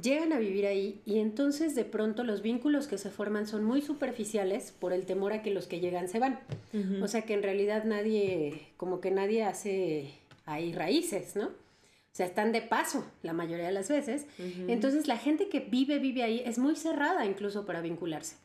llegan 0.00 0.32
a 0.32 0.38
vivir 0.38 0.66
ahí 0.66 1.00
y 1.04 1.18
entonces 1.18 1.74
de 1.74 1.84
pronto 1.84 2.24
los 2.24 2.42
vínculos 2.42 2.86
que 2.86 2.98
se 2.98 3.10
forman 3.10 3.46
son 3.46 3.64
muy 3.64 3.82
superficiales 3.82 4.72
por 4.72 4.92
el 4.92 5.06
temor 5.06 5.32
a 5.32 5.42
que 5.42 5.50
los 5.50 5.66
que 5.66 5.80
llegan 5.80 6.08
se 6.08 6.18
van. 6.18 6.40
Ujú. 6.72 7.04
O 7.04 7.08
sea 7.08 7.22
que 7.22 7.34
en 7.34 7.42
realidad 7.42 7.84
nadie, 7.84 8.68
como 8.76 9.00
que 9.00 9.10
nadie 9.10 9.44
hace 9.44 10.10
ahí 10.46 10.72
raíces, 10.72 11.36
¿no? 11.36 11.46
O 11.46 12.16
sea, 12.16 12.26
están 12.26 12.52
de 12.52 12.62
paso 12.62 13.04
la 13.22 13.32
mayoría 13.32 13.66
de 13.66 13.72
las 13.72 13.88
veces. 13.88 14.26
Entonces 14.68 15.08
la 15.08 15.16
gente 15.16 15.48
que 15.48 15.58
vive, 15.58 15.98
vive 15.98 16.22
ahí 16.22 16.42
es 16.46 16.58
muy 16.58 16.76
cerrada 16.76 17.26
incluso 17.26 17.66
para 17.66 17.80
vincularse. 17.80 18.36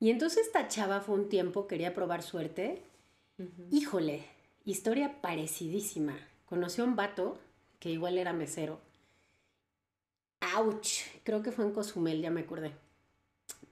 Y 0.00 0.08
entonces 0.10 0.46
esta 0.46 0.68
chava 0.68 1.00
fue 1.00 1.14
un 1.16 1.28
tiempo, 1.28 1.66
quería 1.66 1.94
probar 1.94 2.22
suerte. 2.22 2.82
Híjole, 3.70 4.24
historia 4.64 5.20
parecidísima. 5.20 6.16
Conoció 6.46 6.84
a 6.84 6.86
un 6.86 6.96
vato 6.96 7.38
que 7.78 7.90
igual 7.90 8.16
era 8.16 8.32
mesero. 8.32 8.80
Ouch, 10.56 11.02
creo 11.22 11.42
que 11.42 11.52
fue 11.52 11.64
en 11.64 11.72
Cozumel, 11.72 12.20
ya 12.20 12.30
me 12.30 12.42
acordé. 12.42 12.72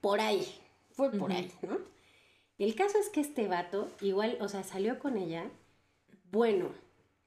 Por 0.01 0.21
ahí, 0.21 0.47
fue 0.93 1.11
por 1.11 1.33
ahí, 1.33 1.51
¿no? 1.63 1.79
El 2.59 2.75
caso 2.75 2.99
es 2.99 3.09
que 3.09 3.21
este 3.21 3.49
vato, 3.49 3.89
igual, 4.01 4.39
o 4.41 4.49
sea, 4.49 4.63
salió 4.63 4.99
con 4.99 5.17
ella. 5.17 5.51
Bueno, 6.31 6.69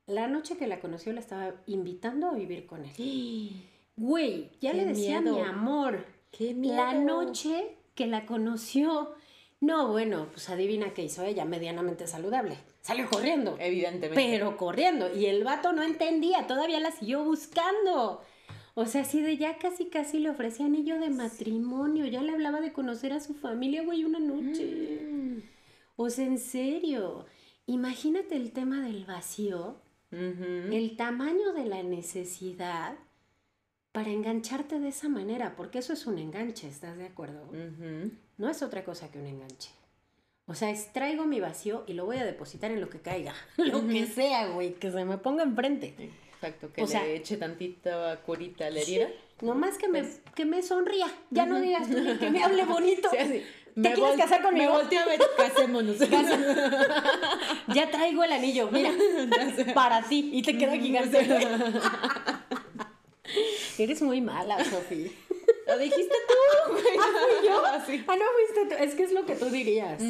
la 0.08 0.28
noche 0.28 0.58
que 0.58 0.68
la 0.68 0.80
conoció 0.80 1.14
la 1.14 1.20
estaba 1.20 1.54
invitando 1.66 2.28
a 2.28 2.34
vivir 2.34 2.66
con 2.66 2.86
él. 2.86 3.52
Güey, 3.98 4.50
ya 4.62 4.72
Qué 4.72 4.78
le 4.78 4.86
decía 4.86 5.22
miedo. 5.22 5.36
mi 5.36 5.42
amor. 5.42 6.06
¡Qué 6.32 6.54
La 6.54 6.94
noche 6.94 7.75
que 7.96 8.08
la 8.08 8.25
conoció. 8.25 9.14
No, 9.62 9.88
bueno, 9.88 10.28
pues 10.32 10.50
adivina 10.50 10.94
qué 10.94 11.04
hizo 11.04 11.24
ella, 11.24 11.46
medianamente 11.46 12.08
saludable. 12.08 12.58
Salió 12.82 13.10
corriendo. 13.10 13.56
Evidentemente. 13.60 14.16
Pero 14.16 14.58
corriendo. 14.58 15.14
Y 15.16 15.25
el 15.25 15.44
vato 15.44 15.74
no 15.74 15.82
entendía, 15.82 16.46
todavía 16.46 16.80
la 16.80 16.92
siguió 16.92 17.24
buscando. 17.24 18.22
O 18.75 18.86
sea, 18.86 19.01
así 19.01 19.22
de 19.22 19.38
ya 19.38 19.58
casi 19.58 19.86
casi 19.86 20.20
le 20.20 20.29
ofrecía 20.29 20.65
anillo 20.65 21.00
de 21.00 21.10
matrimonio. 21.10 22.05
Ya 22.05 22.22
le 22.22 22.34
hablaba 22.34 22.62
de 22.62 22.74
conocer 22.74 23.13
a 23.13 23.22
su 23.22 23.34
familia, 23.34 23.84
güey, 23.84 24.03
una 24.03 24.20
noche. 24.20 25.01
Mm. 25.01 25.41
O 25.96 26.10
sea, 26.10 26.25
en 26.25 26.38
serio. 26.38 27.25
Imagínate 27.67 28.36
el 28.36 28.51
tema 28.51 28.82
del 28.84 29.05
vacío, 29.05 29.77
el 30.12 30.96
tamaño 30.98 31.51
de 31.53 31.65
la 31.65 31.82
necesidad 31.82 32.96
para 33.91 34.12
engancharte 34.12 34.79
de 34.79 34.89
esa 34.89 35.10
manera, 35.10 35.55
porque 35.55 35.79
eso 35.79 35.94
es 35.94 36.05
un 36.05 36.20
enganche, 36.20 36.67
¿estás 36.67 36.96
de 36.96 37.08
acuerdo? 37.08 37.50
No 38.38 38.50
es 38.50 38.62
otra 38.62 38.84
cosa 38.84 39.10
que 39.10 39.17
un 39.17 39.25
enganche. 39.25 39.72
O 40.48 40.53
sea, 40.53 40.70
extraigo 40.70 41.25
mi 41.25 41.39
vacío 41.39 41.86
y 41.88 41.94
lo 41.94 42.05
voy 42.05 42.17
a 42.17 42.25
depositar 42.25 42.70
en 42.70 42.82
lo 42.82 42.89
que 42.89 43.00
caiga. 43.00 43.34
Lo 43.58 43.88
que 43.88 44.05
sea, 44.05 44.50
güey, 44.50 44.75
que 44.75 44.91
se 44.91 45.03
me 45.05 45.17
ponga 45.17 45.44
enfrente. 45.44 46.12
Exacto, 46.36 46.72
que 46.74 46.82
O 46.82 46.86
le 46.86 46.92
sea- 46.92 47.06
eche 47.08 47.38
tantito 47.38 47.89
curita 48.25 48.68
a 48.68 48.70
la 48.70 48.80
herida. 48.82 49.08
Nomás 49.42 49.77
que 49.77 49.88
me, 49.88 50.01
Pues- 50.04 50.22
que 50.36 50.46
me 50.46 50.62
sonría. 50.62 51.08
Ya 51.32 51.46
no 51.46 51.60
digas 51.60 51.89
tú 51.89 51.96
que 52.20 52.30
me 52.30 52.44
hable 52.44 52.63
bonito. 52.65 53.10
Sí, 53.12 53.18
así. 53.18 53.44
¿Te 53.82 53.92
quieres 53.92 54.15
casar 54.15 54.42
conmigo? 54.42 54.72
Me 54.72 54.77
volteé 54.77 55.00
a 55.00 55.06
ver, 55.06 55.20
casémonos. 55.36 55.98
Ya 57.74 57.89
traigo 57.92 58.24
el 58.24 58.32
anillo, 58.32 58.70
mira, 58.72 58.92
para 59.74 60.01
ti. 60.04 60.30
Y 60.32 60.42
te 60.44 60.58
queda 60.58 60.77
gigante. 60.77 61.20
Eres 63.77 64.01
muy 64.01 64.22
mala, 64.22 64.63
Sofi. 64.63 65.12
Lo 65.68 65.77
dijiste 65.77 66.15
tú, 66.27 66.72
güey. 66.74 66.84
yo? 67.46 67.65
Así. 67.65 68.04
Ah, 68.08 68.15
no 68.15 68.24
fuiste 68.38 68.75
tú. 68.77 68.84
Es 68.84 68.96
que 68.96 69.04
es 69.04 69.12
lo 69.12 69.25
que 69.25 69.36
tú 69.36 69.46
dirías. 69.50 70.01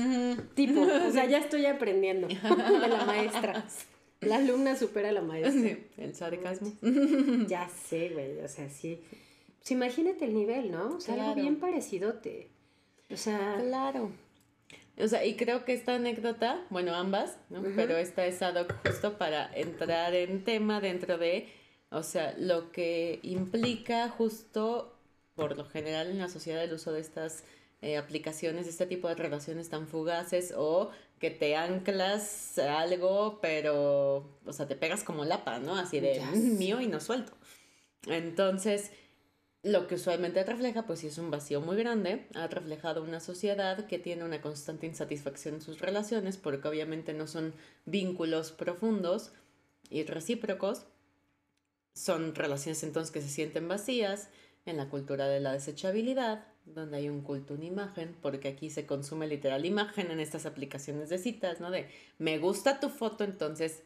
Tipo, 0.53 0.81
o 0.81 1.11
sea, 1.11 1.25
ya 1.25 1.37
estoy 1.39 1.65
aprendiendo 1.65 2.27
de 2.27 2.87
la 2.87 3.05
maestra. 3.05 3.63
La 4.21 4.37
alumna 4.37 4.75
supera 4.75 5.09
a 5.09 5.11
la 5.11 5.21
maestra. 5.21 5.53
Sí, 5.53 5.87
el 5.97 6.15
sarcasmo. 6.15 6.71
Ya 7.47 7.69
sé, 7.69 8.09
güey, 8.09 8.39
o 8.39 8.47
sea, 8.47 8.69
sí. 8.69 9.01
Pues 9.59 9.71
imagínate 9.71 10.25
el 10.25 10.33
nivel, 10.33 10.71
¿no? 10.71 10.97
O 10.97 10.99
sea, 10.99 11.15
algo 11.15 11.35
bien 11.35 11.59
parecidote. 11.59 12.49
O 13.11 13.17
sea, 13.17 13.57
Claro. 13.61 14.11
O 14.97 15.07
sea, 15.07 15.25
y 15.25 15.35
creo 15.35 15.65
que 15.65 15.73
esta 15.73 15.95
anécdota, 15.95 16.65
bueno, 16.69 16.95
ambas, 16.95 17.37
¿no? 17.49 17.61
Pero 17.75 17.97
esta 17.97 18.25
es 18.25 18.41
ad 18.41 18.55
hoc 18.55 18.73
justo 18.87 19.17
para 19.17 19.51
entrar 19.53 20.13
en 20.13 20.45
tema 20.45 20.79
dentro 20.79 21.17
de, 21.17 21.49
o 21.89 22.01
sea, 22.01 22.33
lo 22.37 22.71
que 22.71 23.19
implica 23.21 24.07
justo, 24.07 24.95
por 25.35 25.57
lo 25.57 25.65
general 25.65 26.11
en 26.11 26.19
la 26.19 26.29
sociedad, 26.29 26.63
el 26.63 26.71
uso 26.73 26.93
de 26.93 27.01
estas 27.01 27.43
eh, 27.81 27.97
aplicaciones, 27.97 28.67
este 28.67 28.85
tipo 28.85 29.09
de 29.09 29.15
relaciones 29.15 29.69
tan 29.69 29.87
fugaces 29.87 30.53
o 30.55 30.91
que 31.19 31.31
te 31.31 31.55
anclas 31.55 32.57
a 32.59 32.79
algo, 32.81 33.39
pero, 33.41 34.37
o 34.45 34.53
sea, 34.53 34.67
te 34.67 34.75
pegas 34.75 35.03
como 35.03 35.25
lapa, 35.25 35.59
¿no? 35.59 35.75
Así 35.75 35.99
de 35.99 36.19
"Mm, 36.21 36.57
mío 36.57 36.81
y 36.81 36.87
no 36.87 36.99
suelto. 36.99 37.31
Entonces, 38.07 38.91
lo 39.63 39.87
que 39.87 39.95
usualmente 39.95 40.43
refleja, 40.43 40.83
pues 40.85 40.99
sí 40.99 41.07
es 41.07 41.17
un 41.17 41.31
vacío 41.31 41.59
muy 41.61 41.75
grande, 41.77 42.27
ha 42.35 42.47
reflejado 42.47 43.01
una 43.03 43.19
sociedad 43.19 43.87
que 43.87 43.97
tiene 43.97 44.23
una 44.23 44.41
constante 44.41 44.85
insatisfacción 44.85 45.55
en 45.55 45.61
sus 45.61 45.79
relaciones, 45.79 46.37
porque 46.37 46.67
obviamente 46.67 47.13
no 47.13 47.25
son 47.27 47.53
vínculos 47.85 48.51
profundos 48.51 49.31
y 49.89 50.03
recíprocos, 50.03 50.85
son 51.93 52.35
relaciones 52.35 52.83
entonces 52.83 53.11
que 53.11 53.21
se 53.21 53.29
sienten 53.29 53.67
vacías 53.67 54.29
en 54.65 54.77
la 54.77 54.89
cultura 54.89 55.27
de 55.27 55.39
la 55.39 55.53
desechabilidad, 55.53 56.45
donde 56.65 56.97
hay 56.97 57.09
un 57.09 57.21
culto 57.21 57.53
a 57.53 57.57
una 57.57 57.65
imagen, 57.65 58.15
porque 58.21 58.47
aquí 58.47 58.69
se 58.69 58.85
consume 58.85 59.27
literal 59.27 59.65
imagen 59.65 60.11
en 60.11 60.19
estas 60.19 60.45
aplicaciones 60.45 61.09
de 61.09 61.17
citas, 61.17 61.59
¿no? 61.59 61.71
De 61.71 61.87
me 62.17 62.37
gusta 62.39 62.79
tu 62.79 62.89
foto, 62.89 63.23
entonces 63.23 63.83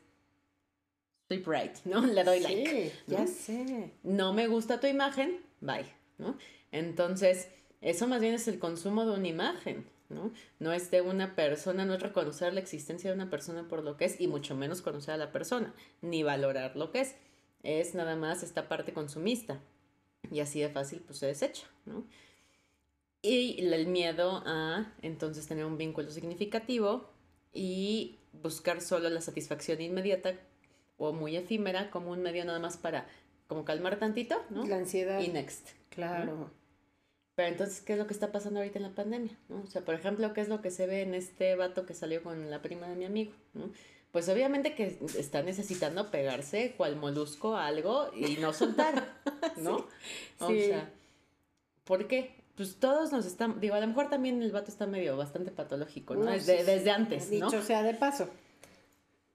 swipe 1.28 1.50
right, 1.52 1.78
¿no? 1.86 2.06
Le 2.06 2.24
doy 2.24 2.40
like. 2.40 2.90
sí, 2.90 2.92
ya 3.08 3.20
¿no? 3.22 3.28
sé. 3.28 3.92
no 4.04 4.34
me 4.34 4.48
gusta 4.48 4.80
tu 4.80 4.88
imagen, 4.88 5.40
bye, 5.62 5.86
¿no? 6.18 6.38
Entonces, 6.72 7.50
eso 7.82 8.08
más 8.08 8.22
bien 8.22 8.34
es 8.34 8.48
el 8.48 8.60
consumo 8.60 9.06
de 9.06 9.12
una 9.12 9.28
imagen, 9.28 9.86
¿no? 10.10 10.32
No 10.60 10.72
es 10.74 10.90
de 10.92 11.02
una 11.02 11.36
persona, 11.36 11.86
no 11.86 11.94
es 11.94 12.02
reconocer 12.02 12.54
la 12.54 12.60
existencia 12.60 13.10
de 13.10 13.16
una 13.16 13.30
persona 13.30 13.68
por 13.68 13.84
lo 13.84 13.98
que 13.98 14.06
es 14.06 14.20
y 14.20 14.28
mucho 14.28 14.56
menos 14.56 14.82
conocer 14.82 15.14
a 15.14 15.18
la 15.18 15.32
persona, 15.32 15.74
ni 16.02 16.24
valorar 16.24 16.76
lo 16.76 16.92
que 16.92 17.02
es. 17.02 17.16
Es 17.64 17.94
nada 17.94 18.16
más 18.16 18.42
esta 18.42 18.68
parte 18.68 18.94
consumista 18.94 19.60
y 20.32 20.40
así 20.40 20.62
de 20.62 20.70
fácil 20.70 21.02
pues 21.06 21.20
se 21.20 21.28
desecha, 21.28 21.68
¿no? 21.86 22.06
Y 23.22 23.60
el 23.62 23.88
miedo 23.88 24.44
a 24.46 24.92
entonces 25.02 25.48
tener 25.48 25.66
un 25.66 25.78
vínculo 25.78 26.10
significativo 26.12 27.10
y 27.54 28.18
buscar 28.32 28.82
solo 28.82 29.10
la 29.10 29.22
satisfacción 29.22 29.82
inmediata 29.82 30.36
o 30.98 31.12
muy 31.14 31.36
efímera 31.36 31.90
como 31.92 32.12
un 32.12 32.22
medio 32.22 32.46
nada 32.46 32.60
más 32.60 32.78
para 32.78 33.08
como 33.48 33.66
calmar 33.66 33.98
tantito, 34.00 34.42
¿no? 34.50 34.66
La 34.66 34.78
ansiedad. 34.78 35.20
Y 35.20 35.30
next. 35.30 35.70
Claro. 35.90 36.52
Pero 37.36 37.50
entonces, 37.50 37.82
¿qué 37.82 37.94
es 37.94 38.00
lo 38.00 38.06
que 38.06 38.14
está 38.14 38.32
pasando 38.32 38.60
ahorita 38.60 38.80
en 38.80 38.84
la 38.84 38.96
pandemia? 38.96 39.32
¿no? 39.48 39.62
O 39.62 39.66
sea, 39.68 39.84
por 39.84 39.96
ejemplo, 39.96 40.34
¿qué 40.34 40.42
es 40.42 40.50
lo 40.50 40.62
que 40.62 40.72
se 40.72 40.88
ve 40.88 41.02
en 41.02 41.14
este 41.14 41.56
vato 41.56 41.86
que 41.86 41.94
salió 41.94 42.22
con 42.22 42.50
la 42.52 42.62
prima 42.62 42.88
de 42.88 42.96
mi 42.96 43.06
amigo? 43.06 43.32
¿no? 43.54 43.70
Pues 44.12 44.28
obviamente 44.30 44.76
que 44.76 44.98
está 45.18 45.42
necesitando 45.42 46.12
pegarse 46.12 46.74
cual 46.76 46.96
molusco 46.98 47.56
a 47.56 47.66
algo 47.68 48.12
y 48.14 48.38
no 48.38 48.54
soltar, 48.54 49.18
¿no? 49.58 49.88
O 50.40 50.50
Sí. 50.50 50.66
sea, 50.66 50.92
¿por 51.86 52.08
qué? 52.08 52.36
Pues 52.60 52.76
todos 52.76 53.14
nos 53.14 53.26
están, 53.26 53.62
digo, 53.62 53.76
a 53.76 53.80
lo 53.80 53.88
mejor 53.88 54.10
también 54.10 54.42
el 54.42 54.52
vato 54.52 54.70
está 54.70 54.86
medio 54.86 55.16
bastante 55.16 55.50
patológico, 55.50 56.14
¿no? 56.14 56.26
No, 56.26 56.32
desde, 56.32 56.60
sí, 56.60 56.66
desde 56.66 56.92
antes, 56.92 57.32
¿no? 57.32 57.50
Dicho 57.50 57.62
sea 57.62 57.84
de 57.84 57.94
paso. 57.94 58.28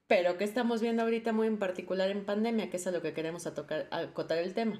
Pero 0.07 0.37
¿qué 0.37 0.45
estamos 0.45 0.83
viendo 0.83 1.05
ahorita 1.05 1.33
muy 1.33 1.47
en 1.47 1.59
particular 1.59 2.11
en 2.11 2.27
pandemia? 2.27 2.69
Que 2.69 2.77
es 2.77 2.87
a 2.87 2.91
lo 2.91 3.01
que 3.01 3.15
queremos 3.15 3.47
a 3.47 3.55
tocar, 3.55 3.89
a 3.91 4.01
acotar 4.01 4.37
el 4.37 4.53
tema. 4.53 4.79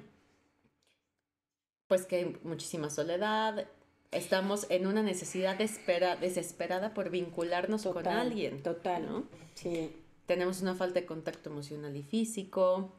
Pues 1.87 2.05
que 2.05 2.17
hay 2.17 2.37
muchísima 2.43 2.91
soledad. 2.91 3.67
Estamos 4.11 4.67
en 4.69 4.85
una 4.85 5.01
necesidad 5.01 5.57
de 5.57 5.63
espera, 5.63 6.15
desesperada 6.15 6.93
por 6.93 7.09
vincularnos 7.09 7.81
con 7.81 7.93
Total, 7.93 8.27
alguien. 8.27 8.61
Total. 8.61 9.07
¿no? 9.07 9.23
Sí. 9.55 9.91
Tenemos 10.27 10.61
una 10.61 10.75
falta 10.75 10.99
de 10.99 11.07
contacto 11.07 11.49
emocional 11.49 11.95
y 11.97 12.03
físico. 12.03 12.93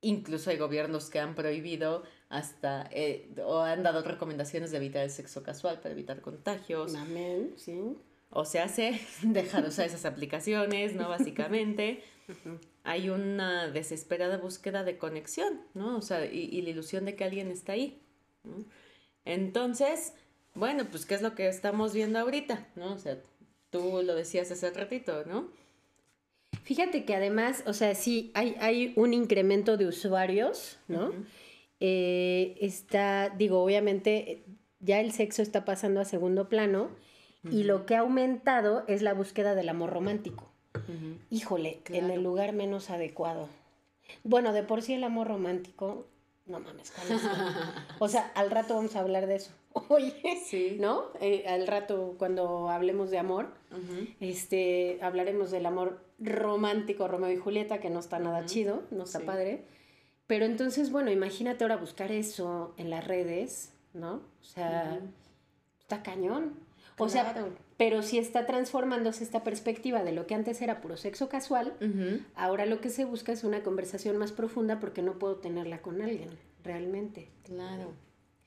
Incluso 0.00 0.50
hay 0.50 0.56
gobiernos 0.56 1.10
que 1.10 1.20
han 1.20 1.36
prohibido 1.36 2.02
hasta 2.28 2.88
eh, 2.92 3.30
o 3.44 3.60
han 3.60 3.82
dado 3.82 4.02
recomendaciones 4.02 4.70
de 4.70 4.76
evitar 4.76 5.02
el 5.02 5.10
sexo 5.10 5.42
casual 5.42 5.80
para 5.80 5.92
evitar 5.92 6.20
contagios. 6.20 6.94
Amén. 6.94 7.54
Sí. 7.56 7.96
O 8.30 8.44
se 8.44 8.60
hace 8.60 9.00
dejar 9.22 9.62
de 9.62 9.68
usar 9.68 9.86
esas 9.86 10.04
aplicaciones, 10.04 10.94
¿no? 10.94 11.08
Básicamente. 11.08 12.02
Hay 12.84 13.08
una 13.08 13.68
desesperada 13.68 14.36
búsqueda 14.36 14.84
de 14.84 14.98
conexión, 14.98 15.62
¿no? 15.72 15.96
O 15.96 16.02
sea, 16.02 16.26
y, 16.26 16.40
y 16.40 16.60
la 16.60 16.70
ilusión 16.70 17.06
de 17.06 17.16
que 17.16 17.24
alguien 17.24 17.50
está 17.50 17.72
ahí. 17.72 18.02
¿no? 18.44 18.66
Entonces, 19.24 20.12
bueno, 20.54 20.86
pues, 20.90 21.06
¿qué 21.06 21.14
es 21.14 21.22
lo 21.22 21.34
que 21.34 21.48
estamos 21.48 21.94
viendo 21.94 22.18
ahorita? 22.18 22.66
¿No? 22.76 22.94
O 22.94 22.98
sea, 22.98 23.18
tú 23.70 24.02
lo 24.04 24.14
decías 24.14 24.50
hace 24.50 24.70
ratito, 24.70 25.24
¿no? 25.24 25.48
Fíjate 26.64 27.04
que 27.04 27.14
además, 27.14 27.62
o 27.66 27.72
sea, 27.72 27.94
sí, 27.94 28.30
hay, 28.34 28.56
hay 28.60 28.92
un 28.96 29.14
incremento 29.14 29.76
de 29.76 29.86
usuarios, 29.86 30.78
¿no? 30.88 31.12
Eh, 31.80 32.56
está, 32.60 33.28
digo, 33.36 33.62
obviamente 33.62 34.44
ya 34.80 35.00
el 35.00 35.12
sexo 35.12 35.42
está 35.42 35.64
pasando 35.64 36.00
a 36.00 36.04
segundo 36.04 36.48
plano 36.48 36.90
y 37.50 37.62
lo 37.62 37.86
que 37.86 37.94
ha 37.94 38.00
aumentado 38.00 38.84
es 38.88 39.00
la 39.02 39.14
búsqueda 39.14 39.54
del 39.54 39.68
amor 39.68 39.90
romántico. 39.90 40.50
Híjole, 41.30 41.80
en 41.90 42.10
el 42.10 42.22
lugar 42.22 42.52
menos 42.52 42.90
adecuado. 42.90 43.48
Bueno, 44.24 44.52
de 44.52 44.62
por 44.62 44.82
sí 44.82 44.94
el 44.94 45.04
amor 45.04 45.28
romántico, 45.28 46.06
no 46.46 46.60
mames. 46.60 46.92
O 47.98 48.08
sea, 48.08 48.30
al 48.34 48.50
rato 48.50 48.74
vamos 48.74 48.96
a 48.96 49.00
hablar 49.00 49.26
de 49.26 49.36
eso. 49.36 49.52
Oye, 49.88 50.14
Sí. 50.46 50.76
¿no? 50.80 51.04
Eh, 51.20 51.44
al 51.48 51.66
rato 51.66 52.14
cuando 52.18 52.70
hablemos 52.70 53.10
de 53.10 53.18
amor, 53.18 53.48
este, 54.20 54.98
hablaremos 55.02 55.50
del 55.50 55.66
amor 55.66 56.00
romántico, 56.18 57.06
Romeo 57.08 57.30
y 57.32 57.36
Julieta, 57.36 57.78
que 57.80 57.90
no 57.90 58.00
está 58.00 58.18
nada 58.18 58.44
chido, 58.46 58.82
no 58.90 59.04
está 59.04 59.20
Sí. 59.20 59.24
padre. 59.26 59.64
Pero 60.28 60.44
entonces, 60.44 60.92
bueno, 60.92 61.10
imagínate 61.10 61.64
ahora 61.64 61.78
buscar 61.78 62.12
eso 62.12 62.74
en 62.76 62.90
las 62.90 63.04
redes, 63.04 63.72
¿no? 63.94 64.20
O 64.40 64.44
sea, 64.44 65.00
está 65.80 66.02
cañón. 66.02 66.52
O 66.98 67.08
sea, 67.08 67.34
pero 67.76 68.02
si 68.02 68.18
está 68.18 68.44
transformándose 68.44 69.24
esta 69.24 69.42
perspectiva 69.42 70.02
de 70.02 70.12
lo 70.12 70.26
que 70.26 70.34
antes 70.34 70.60
era 70.60 70.80
puro 70.80 70.96
sexo 70.96 71.28
casual, 71.28 71.72
ahora 72.34 72.66
lo 72.66 72.80
que 72.80 72.90
se 72.90 73.04
busca 73.04 73.32
es 73.32 73.42
una 73.42 73.62
conversación 73.62 74.18
más 74.18 74.32
profunda 74.32 74.78
porque 74.80 75.00
no 75.00 75.18
puedo 75.18 75.36
tenerla 75.36 75.80
con 75.80 76.02
alguien, 76.02 76.30
realmente. 76.62 77.30
Claro. 77.44 77.94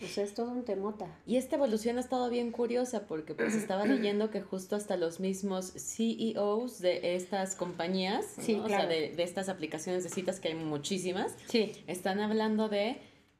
Sea, 0.08 0.24
es 0.24 0.34
todo 0.34 0.52
un 0.52 0.64
temota. 0.66 1.08
Y 1.26 1.38
esta 1.38 1.56
evolución 1.56 1.98
ha 1.98 2.00
estado 2.02 2.30
bien 2.30 2.52
curiosa 2.52 3.08
porque 3.08 3.34
pues 3.36 3.54
estaba 3.56 3.86
leyendo 3.86 4.30
que 4.32 4.42
justo 4.42 4.76
hasta 4.76 4.98
los 4.98 5.20
mismos 5.20 5.74
CEOs 5.74 6.80
de 6.80 7.16
estas 7.16 7.56
compañías, 7.56 8.26
o 8.38 8.68
sea, 8.68 8.86
de, 8.88 9.14
de 9.16 9.24
estas 9.24 9.50
aplicaciones 9.50 10.04
de 10.04 10.10
citas 10.10 10.40
que 10.40 10.50
hay 10.50 10.56
muchísimas, 10.56 11.36
Sí. 11.48 11.72
están 11.88 12.20
hablando 12.20 12.68
de 12.70 12.98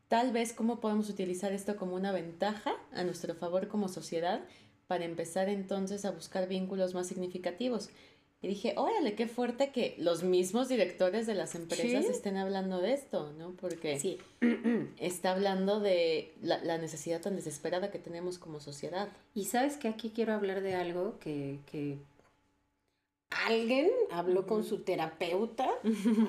tal 0.08 0.32
vez 0.32 0.54
cómo 0.54 0.80
podemos 0.80 1.10
utilizar 1.10 1.52
esto 1.54 1.76
como 1.78 1.95
una 1.95 2.12
ventaja 2.12 2.74
a 2.91 3.04
nuestro 3.04 3.34
favor 3.36 3.67
como 3.67 3.88
sociedad 3.88 4.41
para 4.88 5.06
empezar 5.06 5.47
entonces 5.47 6.04
a 6.04 6.12
buscar 6.12 6.47
vínculos 6.50 6.93
más 6.93 7.08
significativos. 7.08 7.89
Y 8.43 8.47
dije, 8.47 8.73
órale, 8.75 9.13
qué 9.13 9.27
fuerte 9.27 9.71
que 9.71 9.93
los 9.99 10.23
mismos 10.23 10.67
directores 10.67 11.27
de 11.27 11.36
las 11.36 11.54
empresas 11.54 12.06
Sí. 12.06 12.12
estén 12.12 12.38
hablando 12.38 12.80
de 12.82 12.93
esto, 12.93 13.32
¿no? 13.34 13.51
Porque 13.51 13.99
Sí. 13.99 14.17
está 14.97 15.32
hablando 15.34 15.80
de 15.80 16.34
la, 16.41 16.58
la 16.63 16.80
necesidad 16.80 17.21
tan 17.21 17.36
desesperada 17.36 17.91
que 17.91 17.99
tenemos 17.99 18.39
como 18.39 18.60
sociedad. 18.60 19.10
Y 19.36 19.45
sabes 19.45 19.77
que 19.77 19.88
aquí 19.89 20.10
quiero 20.10 20.34
hablar 20.34 20.62
de 20.62 20.73
algo 20.73 21.19
que, 21.19 21.60
que 21.71 21.99
alguien 23.47 23.89
habló 24.12 24.45
con 24.47 24.63
su 24.63 24.80
terapeuta 24.80 25.69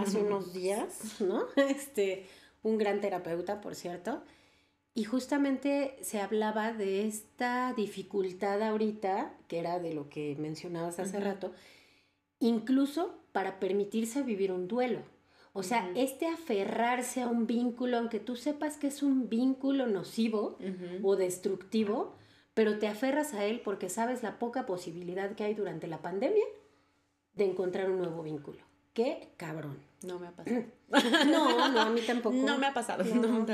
hace 0.01 0.19
unos 0.23 0.53
días, 0.53 1.21
¿no? 1.21 1.47
Este, 1.57 2.27
un 2.63 2.79
gran 2.79 3.01
terapeuta, 3.01 3.61
por 3.61 3.75
cierto. 3.75 4.23
Y 4.95 5.05
justamente 5.05 5.97
se 6.03 6.21
hablaba 6.21 6.73
de 6.75 7.07
esta 7.07 7.73
dificultad 7.75 8.63
ahorita, 8.63 9.35
que 9.49 9.59
era 9.59 9.79
de 9.79 9.95
lo 9.95 10.11
que 10.11 10.37
mencionabas 10.39 10.99
hace 10.99 11.19
rato, 11.19 11.53
incluso 12.43 13.15
para 13.33 13.59
permitirse 13.59 14.23
vivir 14.23 14.53
un 14.53 14.69
duelo. 14.69 15.01
O 15.55 15.63
sea, 15.63 15.91
este 15.95 16.27
aferrarse 16.29 17.23
a 17.23 17.29
un 17.29 17.47
vínculo, 17.47 17.99
aunque 17.99 18.21
tú 18.21 18.37
sepas 18.37 18.79
que 18.79 18.87
es 18.87 19.03
un 19.03 19.29
vínculo 19.29 19.87
nocivo, 19.87 20.59
o 21.03 21.17
destructivo, 21.17 22.15
pero 22.55 22.79
te 22.79 22.89
aferras 22.89 23.35
a 23.35 23.45
él 23.45 23.61
porque 23.63 23.89
sabes 23.89 24.23
la 24.23 24.39
poca 24.39 24.67
posibilidad 24.67 25.35
que 25.35 25.45
hay 25.45 25.55
durante 25.55 25.87
la 25.87 26.01
pandemia 26.01 26.45
de 27.35 27.45
encontrar 27.45 27.91
un 27.91 27.99
nuevo 27.99 28.23
vínculo. 28.23 28.61
¡Qué 28.95 29.33
cabrón! 29.37 29.79
No 30.03 30.19
me 30.19 30.27
ha 30.29 30.33
pasado. 30.33 30.63
No, 31.27 31.71
no, 31.71 31.81
a 31.81 31.91
mí 31.91 32.01
tampoco. 32.03 32.37
No 32.45 32.59
me 32.59 32.67
ha 32.67 32.75
pasado. 32.75 33.05
No. 33.05 33.47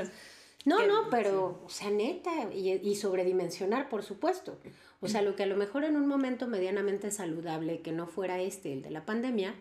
No, 0.69 0.87
no, 0.87 1.11
pero, 1.11 1.61
o 1.65 1.69
sea, 1.69 1.91
neta, 1.91 2.31
y, 2.53 2.71
y 2.73 2.95
sobredimensionar, 2.97 3.89
por 3.89 4.03
supuesto. 4.03 4.59
O 5.01 5.07
sea, 5.09 5.23
lo 5.23 5.37
que 5.37 5.45
a 5.45 5.47
lo 5.47 5.57
mejor 5.57 5.85
en 5.85 5.97
un 5.97 6.07
momento 6.09 6.47
medianamente 6.49 7.11
saludable, 7.13 7.81
que 7.83 7.93
no 7.93 8.07
fuera 8.07 8.41
este, 8.41 8.73
el 8.73 8.83
de 8.83 8.91
la 8.91 9.05
pandemia, 9.05 9.55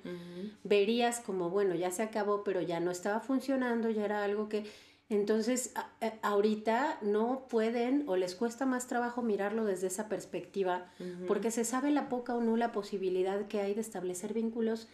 verías 0.63 1.19
como, 1.19 1.49
bueno, 1.49 1.75
ya 1.75 1.91
se 1.91 2.01
acabó, 2.03 2.43
pero 2.43 2.61
ya 2.61 2.79
no 2.79 2.91
estaba 2.91 3.19
funcionando, 3.19 3.89
ya 3.89 4.03
era 4.05 4.23
algo 4.23 4.49
que... 4.49 4.65
Entonces, 5.09 5.71
a- 5.75 5.89
a- 6.05 6.13
ahorita 6.21 6.97
no 7.01 7.45
pueden 7.49 8.03
o 8.07 8.17
les 8.17 8.35
cuesta 8.35 8.65
más 8.65 8.87
trabajo 8.87 9.21
mirarlo 9.21 9.63
desde 9.63 9.87
esa 9.87 10.09
perspectiva, 10.09 10.91
porque 11.27 11.49
se 11.51 11.63
sabe 11.63 11.91
la 11.91 12.09
poca 12.09 12.35
o 12.35 12.41
nula 12.41 12.73
posibilidad 12.73 13.47
que 13.47 13.61
hay 13.61 13.73
de 13.73 13.79
establecer 13.81 14.33
vínculos 14.33 14.89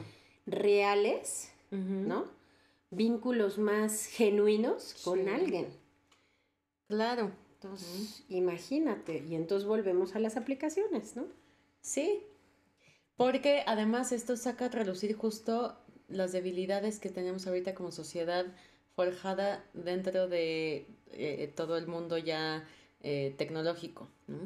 reales. 0.46 1.50
¿no? 1.72 2.26
Vínculos 2.92 3.58
más 3.58 4.06
genuinos 4.06 4.96
con 5.04 5.24
Sí. 5.24 5.28
alguien. 5.28 5.68
Claro. 6.88 7.32
Entonces, 7.56 8.24
imagínate, 8.28 9.24
y 9.28 9.36
entonces 9.36 9.68
volvemos 9.68 10.16
a 10.16 10.20
las 10.20 10.36
aplicaciones, 10.36 11.16
¿no? 11.16 11.26
Sí. 11.82 12.24
Porque 13.16 13.64
además 13.66 14.12
esto 14.12 14.36
saca 14.36 14.66
a 14.66 14.70
relucir 14.70 15.16
justo 15.16 15.78
las 16.10 16.34
debilidades 16.34 17.00
que 17.00 17.10
tenemos 17.10 17.48
ahorita 17.48 17.74
como 17.74 17.92
sociedad 17.92 18.46
forjada 18.96 19.64
dentro 19.74 20.28
de 20.28 20.88
eh, 21.12 21.52
todo 21.56 21.78
el 21.78 21.88
mundo 21.88 22.18
ya 22.18 22.68
eh, 23.02 23.34
tecnológico. 23.38 24.10
¿no? 24.28 24.38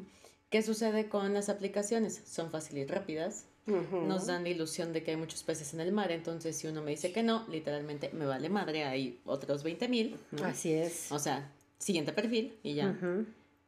¿Qué 0.50 0.62
sucede 0.62 1.10
con 1.10 1.34
las 1.34 1.50
aplicaciones? 1.50 2.22
Son 2.26 2.52
fáciles 2.52 2.88
y 2.88 2.92
rápidas, 2.92 3.46
nos 3.66 4.28
dan 4.28 4.44
la 4.44 4.50
ilusión 4.50 4.94
de 4.94 5.04
que 5.04 5.12
hay 5.12 5.18
muchos 5.18 5.44
peces 5.44 5.74
en 5.74 5.82
el 5.82 5.92
mar, 5.92 6.10
entonces 6.12 6.56
si 6.56 6.68
uno 6.68 6.82
me 6.82 6.92
dice 6.92 7.12
que 7.12 7.22
no, 7.22 7.46
literalmente 7.50 8.10
me 8.14 8.26
vale 8.26 8.48
madre, 8.48 8.86
hay 8.86 9.20
otros 9.26 9.64
20 9.64 9.90
mil. 9.90 10.18
Así 10.42 10.72
es. 10.72 11.12
O 11.12 11.20
sea, 11.20 11.52
siguiente 11.78 12.14
perfil 12.14 12.60
y 12.64 12.74
ya. 12.76 12.96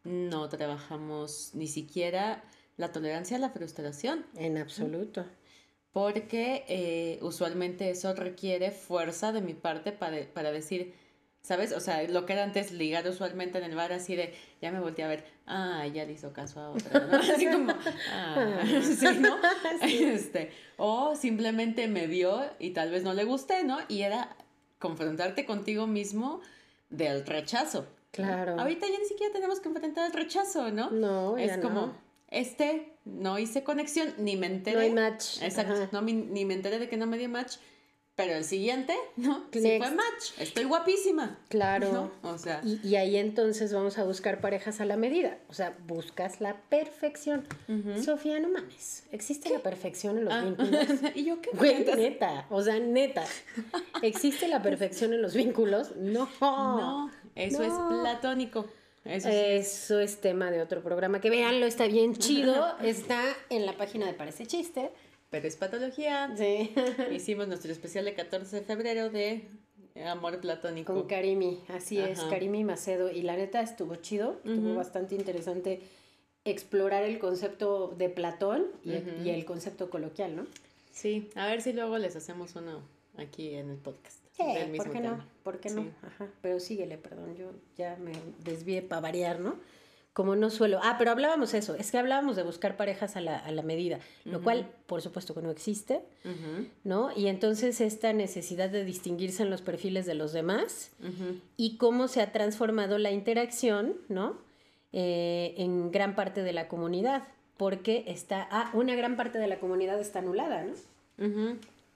No 0.04 0.50
trabajamos 0.50 1.52
ni 1.54 1.68
siquiera 1.68 2.44
la 2.78 2.92
tolerancia 2.92 3.38
a 3.38 3.40
la 3.40 3.50
frustración, 3.50 4.26
En 4.38 4.58
absoluto. 4.58 5.26
porque 5.92 6.64
eh, 6.70 7.20
usualmente 7.22 7.90
eso 7.90 8.14
requiere 8.14 8.72
fuerza 8.72 9.32
de 9.32 9.42
mi 9.42 9.54
parte 9.54 9.92
para, 9.92 10.18
para 10.34 10.52
decir, 10.52 10.94
¿sabes? 11.42 11.74
O 11.74 11.82
sea, 11.82 12.02
lo 12.08 12.26
que 12.26 12.34
era 12.34 12.44
antes 12.44 12.72
ligar 12.72 13.08
usualmente 13.08 13.58
en 13.58 13.66
el 13.66 13.76
bar 13.76 13.92
así 13.92 14.16
de, 14.16 14.34
ya 14.62 14.72
me 14.72 14.80
volteé 14.80 15.04
a 15.04 15.10
ver, 15.10 15.26
ah, 15.46 15.86
ya 15.88 16.06
le 16.06 16.14
hizo 16.14 16.32
caso 16.32 16.62
a 16.62 16.70
otra, 16.70 17.00
¿no? 17.02 17.18
Así 17.36 17.48
como, 17.48 17.74
ah, 18.14 18.64
sí, 18.82 19.08
¿no? 19.20 19.36
Este, 19.84 20.52
o 20.78 21.16
simplemente 21.18 21.88
me 21.90 22.08
vio 22.08 22.42
y 22.60 22.72
tal 22.72 22.92
vez 22.92 23.04
no 23.04 23.14
le 23.14 23.26
gusté, 23.26 23.64
¿no? 23.66 23.80
Y 23.90 24.02
era 24.04 24.36
confrontarte 24.80 25.46
contigo 25.46 25.86
mismo 25.88 26.40
del 26.90 27.26
rechazo, 27.26 27.88
Claro. 28.12 28.60
Ahorita 28.60 28.88
ya 28.88 29.00
ni 29.00 29.06
siquiera 29.06 29.32
tenemos 29.32 29.60
que 29.60 29.70
enfrentar 29.70 30.08
el 30.08 30.14
rechazo, 30.14 30.72
¿no? 30.72 30.90
No, 30.92 31.38
ya 31.38 31.46
es 31.46 31.58
como, 31.60 31.88
no. 31.88 31.96
este, 32.30 32.94
no 33.06 33.38
hice 33.40 33.64
conexión, 33.64 34.14
ni 34.18 34.36
me 34.36 34.48
enteré. 34.48 34.76
No 34.76 34.82
hay 34.82 34.92
match. 34.92 35.42
Exacto, 35.42 35.74
no, 35.92 36.02
ni 36.02 36.46
me 36.46 36.54
enteré 36.54 36.80
de 36.80 36.90
que 36.90 36.98
no 36.98 37.06
me 37.06 37.18
dio 37.18 37.30
match. 37.30 37.58
Pero 38.20 38.34
el 38.34 38.44
siguiente, 38.44 38.94
¿no? 39.16 39.46
Sí 39.54 39.62
Next. 39.62 39.88
fue 39.88 39.96
match. 39.96 40.42
Estoy 40.42 40.66
guapísima. 40.66 41.40
Claro. 41.48 42.12
¿no? 42.22 42.30
O 42.30 42.38
sea, 42.38 42.60
Y, 42.66 42.86
y 42.86 42.98
ahí 42.98 43.16
entonces 43.16 43.72
vamos 43.72 43.98
a 43.98 44.04
buscar 44.04 44.42
parejas 44.42 44.82
a 44.82 44.86
la 44.86 44.98
medida. 44.98 45.38
O 45.48 45.54
sea, 45.54 45.78
buscas 45.88 46.42
la 46.42 46.58
perfección. 46.64 47.48
Sofía, 48.04 48.38
no 48.42 48.50
mames. 48.50 49.06
¿Existe 49.14 49.50
la 49.50 49.60
perfección 49.60 50.18
en 50.18 50.26
los 50.26 50.34
ah, 50.34 50.42
vínculos? 50.42 50.86
¿y 51.16 51.24
yo 51.24 51.42
qué? 51.42 51.52
Güey, 51.54 51.86
neta. 51.86 52.46
O 52.50 52.62
sea, 52.62 52.78
neta. 52.78 53.24
¿Existe 54.02 54.50
la 54.50 54.62
perfección 54.64 55.14
en 55.14 55.22
los 55.22 55.34
vínculos? 55.34 55.96
No. 55.96 56.28
No, 56.42 57.10
eso 57.48 57.60
No. 57.60 57.66
es 57.66 58.02
platónico. 58.02 58.66
Eso 59.06 59.30
sí. 59.30 59.36
Eso 59.36 60.00
es 60.00 60.20
tema 60.22 60.52
de 60.52 60.62
otro 60.62 60.82
programa. 60.84 61.22
Que 61.22 61.30
véanlo, 61.30 61.66
está 61.66 61.88
bien 61.88 62.16
chido. 62.16 62.78
Está 62.84 63.24
en 63.50 63.66
la 63.66 63.74
página 63.78 64.06
de 64.06 64.14
Parece 64.14 64.46
Chiste. 64.46 64.92
Pero 65.30 65.48
es 65.48 65.56
patología. 65.56 66.34
Sí. 66.38 66.74
Hicimos 67.12 67.48
nuestro 67.48 67.72
especial 67.72 68.06
de 68.06 68.14
14 68.14 68.58
de 68.58 68.62
febrero 68.64 69.10
de 69.10 69.46
amor 70.06 70.40
platónico. 70.40 70.94
Con 70.94 71.08
Karimi, 71.08 71.60
así 71.70 72.00
es. 72.00 72.20
Karimi 72.22 72.64
Macedo. 72.64 73.10
Y 73.12 73.22
la 73.22 73.36
neta 73.36 73.62
estuvo 73.62 73.96
chido, 73.96 74.40
estuvo 74.44 74.76
bastante 74.76 75.16
interesante 75.16 75.82
explorar 76.46 77.04
el 77.04 77.20
concepto 77.20 77.94
de 77.98 78.10
Platón 78.10 78.66
y, 78.84 78.92
y 79.26 79.30
el 79.30 79.46
concepto 79.46 79.90
coloquial, 79.90 80.36
¿no? 80.36 80.46
Sí, 80.92 81.30
a 81.36 81.48
ver 81.48 81.62
si 81.62 81.74
luego 81.74 81.98
les 81.98 82.16
hacemos 82.16 82.56
uno 82.56 82.82
aquí 83.18 83.54
en 83.56 83.70
el 83.70 83.78
podcast. 83.78 84.19
Sí, 84.40 84.54
del 84.54 84.70
mismo 84.70 84.84
¿por 84.86 84.94
qué 84.94 85.02
tema. 85.02 85.18
no? 85.18 85.26
¿Por 85.44 85.60
qué 85.60 85.70
no? 85.70 85.82
Sí. 85.84 85.92
Ajá, 86.06 86.28
pero 86.42 86.60
síguele, 86.60 86.98
perdón, 86.98 87.36
yo 87.36 87.52
ya 87.78 87.98
me 87.98 88.12
desvié 88.44 88.82
para 88.82 89.02
variar, 89.02 89.40
¿no? 89.40 89.56
Como 90.14 90.36
no 90.36 90.50
suelo. 90.50 90.80
Ah, 90.84 90.96
pero 90.98 91.12
hablábamos 91.12 91.54
eso, 91.54 91.76
es 91.76 91.92
que 91.92 91.98
hablábamos 91.98 92.36
de 92.36 92.44
buscar 92.44 92.76
parejas 92.76 93.16
a 93.16 93.22
la, 93.22 93.38
a 93.38 93.52
la 93.52 93.62
medida, 93.62 94.00
lo 94.26 94.42
cual, 94.42 94.68
por 94.86 95.02
supuesto 95.02 95.34
que 95.34 95.42
no 95.42 95.52
existe, 95.52 96.02
Ujú, 96.26 96.68
¿no? 96.84 97.12
Y 97.16 97.28
entonces 97.28 97.80
esta 97.80 98.12
necesidad 98.12 98.70
de 98.70 98.84
distinguirse 98.84 99.44
en 99.44 99.50
los 99.50 99.62
perfiles 99.62 100.06
de 100.06 100.16
los 100.16 100.34
demás 100.34 100.92
ujú. 101.00 101.40
y 101.58 101.78
cómo 101.78 102.08
se 102.08 102.22
ha 102.22 102.32
transformado 102.32 102.98
la 102.98 103.12
interacción, 103.12 103.96
¿no? 104.10 104.38
Eh, 104.92 105.54
en 105.58 105.92
gran 105.92 106.16
parte 106.16 106.42
de 106.44 106.52
la 106.54 106.68
comunidad, 106.68 107.24
porque 107.56 108.04
está, 108.08 108.48
ah, 108.52 108.72
una 108.74 108.96
gran 108.96 109.16
parte 109.16 109.38
de 109.38 109.48
la 109.48 109.60
comunidad 109.60 110.00
está 110.02 110.20
anulada, 110.20 110.64
¿no? 110.66 111.56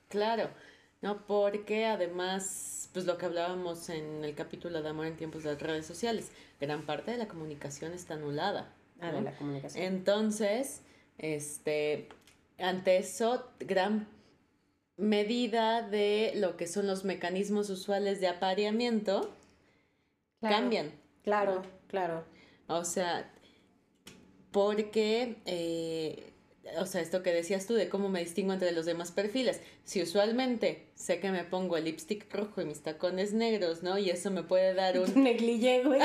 Claro, 0.10 0.50
no, 1.04 1.26
porque 1.28 1.86
además, 1.86 2.90
pues 2.94 3.06
lo 3.06 3.18
que 3.18 3.26
hablábamos 3.26 3.90
en 3.90 4.24
el 4.24 4.34
capítulo 4.36 4.82
de 4.82 4.88
amor 4.90 5.06
en 5.06 5.18
tiempos 5.18 5.44
de 5.44 5.52
las 5.54 5.62
redes 5.62 5.86
sociales, 5.86 6.32
gran 6.60 6.86
parte 6.86 7.12
de 7.12 7.18
la 7.18 7.28
comunicación 7.28 7.94
está 7.94 8.16
anulada. 8.16 8.74
Ah, 9.02 9.12
de 9.12 9.22
la 9.22 9.36
comunicación. 9.36 9.84
Entonces, 9.84 10.82
este, 11.18 12.08
ante 12.58 12.98
eso, 12.98 13.46
gran 13.60 14.08
medida 14.96 15.82
de 15.82 16.32
lo 16.36 16.56
que 16.56 16.68
son 16.68 16.88
los 16.88 17.04
mecanismos 17.04 17.70
usuales 17.70 18.22
de 18.22 18.28
apareamiento 18.30 19.30
Claro. 20.40 20.56
cambian. 20.56 20.92
Claro, 21.24 21.62
claro. 21.88 22.24
O 22.68 22.86
sea, 22.86 23.30
porque, 24.52 25.38
eh, 25.46 26.33
o 26.78 26.86
sea, 26.86 27.02
esto 27.02 27.24
que 27.24 27.34
decías 27.34 27.68
tú 27.68 27.74
de 27.74 27.90
cómo 27.90 28.10
me 28.10 28.22
distingo 28.22 28.54
entre 28.54 28.72
los 28.72 28.86
demás 28.86 29.12
perfiles. 29.12 29.62
Si 29.84 30.02
usualmente 30.02 30.88
sé 30.96 31.20
que 31.20 31.30
me 31.30 31.44
pongo 31.44 31.76
el 31.78 31.86
lipstick 31.86 32.34
rojo 32.34 32.62
y 32.62 32.66
mis 32.66 32.82
tacones 32.82 33.34
negros, 33.34 33.84
¿no? 33.84 33.98
Y 33.98 34.10
eso 34.10 34.32
me 34.32 34.44
puede 34.44 34.74
dar 34.74 34.98
un... 35.00 35.12
Negligé, 35.24 35.84
güey. 35.84 36.02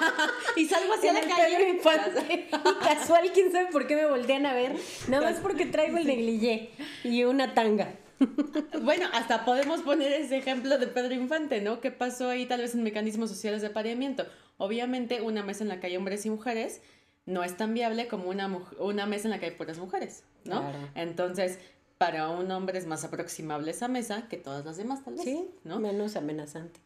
y 0.56 0.66
salgo 0.66 0.94
hacia 0.94 1.10
En 1.10 1.14
la 1.16 1.36
calle. 1.36 1.56
Pedro 1.56 1.68
Infante. 1.70 2.34
Y 2.34 2.50
casual, 2.84 3.30
quién 3.32 3.50
sabe 3.50 3.70
por 3.72 3.86
qué 3.86 3.96
me 3.96 4.06
voltean 4.06 4.44
a 4.46 4.52
ver. 4.52 4.76
Nada 5.08 5.30
más 5.30 5.40
porque 5.40 5.66
traigo 5.66 5.96
el 5.96 6.06
negligé 6.06 6.70
y 7.02 7.24
una 7.24 7.54
tanga. 7.54 7.94
Bueno, 8.82 9.06
hasta 9.12 9.44
podemos 9.44 9.80
poner 9.80 10.12
ese 10.12 10.36
ejemplo 10.36 10.78
de 10.78 10.86
Pedro 10.86 11.14
Infante, 11.14 11.60
¿no? 11.60 11.80
¿Qué 11.80 11.90
pasó 11.90 12.28
ahí 12.28 12.46
tal 12.46 12.60
vez 12.60 12.74
en 12.74 12.82
mecanismos 12.82 13.30
sociales 13.30 13.60
de 13.62 13.68
apareamiento? 13.68 14.26
Obviamente 14.56 15.20
una 15.20 15.42
mesa 15.42 15.64
en 15.64 15.68
la 15.68 15.80
que 15.80 15.88
hay 15.88 15.96
hombres 15.96 16.24
y 16.26 16.30
mujeres 16.30 16.80
no 17.26 17.42
es 17.44 17.56
tan 17.56 17.74
viable 17.74 18.08
como 18.08 18.28
una, 18.28 18.46
una 18.78 19.06
mesa 19.06 19.28
en 19.28 19.30
la 19.32 19.38
que 19.40 19.46
hay 19.46 19.52
puras 19.52 19.78
mujeres, 19.78 20.24
¿no? 20.44 20.60
Claro. 20.60 20.78
Entonces, 20.94 21.58
para 21.98 22.28
un 22.28 22.50
hombre 22.50 22.78
es 22.78 22.86
más 22.86 23.04
aproximable 23.04 23.70
esa 23.70 23.88
mesa 23.88 24.28
que 24.28 24.36
todas 24.36 24.64
las 24.64 24.76
demás, 24.76 25.04
tal 25.04 25.14
vez, 25.14 25.24
Sí, 25.24 25.48
¿no? 25.64 25.80
menos 25.80 26.16
amenazante. 26.16 26.80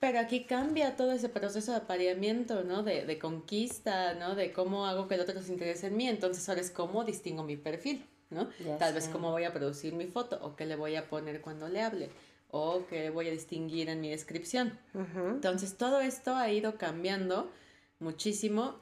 Pero 0.00 0.18
aquí 0.18 0.44
cambia 0.44 0.96
todo 0.96 1.12
ese 1.12 1.28
proceso 1.28 1.70
de 1.70 1.78
apareamiento, 1.78 2.62
¿no? 2.64 2.82
De, 2.82 3.06
de 3.06 3.18
conquista, 3.18 4.14
¿no? 4.14 4.34
De 4.34 4.52
cómo 4.52 4.86
hago 4.86 5.08
que 5.08 5.14
el 5.14 5.20
otro 5.20 5.40
se 5.40 5.52
interese 5.52 5.86
en 5.86 5.96
mí. 5.96 6.08
Entonces 6.08 6.46
ahora 6.48 6.60
es 6.60 6.70
cómo 6.70 7.04
distingo 7.04 7.42
mi 7.42 7.56
perfil, 7.56 8.04
¿no? 8.28 8.50
Ya 8.62 8.76
Tal 8.76 8.92
vez 8.92 9.08
cómo 9.08 9.30
voy 9.30 9.44
a 9.44 9.52
producir 9.54 9.94
mi 9.94 10.06
foto 10.06 10.38
o 10.42 10.56
qué 10.56 10.66
le 10.66 10.76
voy 10.76 10.96
a 10.96 11.08
poner 11.08 11.40
cuando 11.40 11.68
le 11.68 11.80
hable 11.80 12.10
o 12.50 12.84
qué 12.88 13.08
voy 13.10 13.28
a 13.28 13.30
distinguir 13.30 13.88
en 13.88 14.00
mi 14.00 14.10
descripción. 14.10 14.78
Entonces 14.94 15.76
todo 15.78 16.00
esto 16.00 16.36
ha 16.36 16.50
ido 16.50 16.76
cambiando 16.76 17.50
muchísimo, 17.98 18.74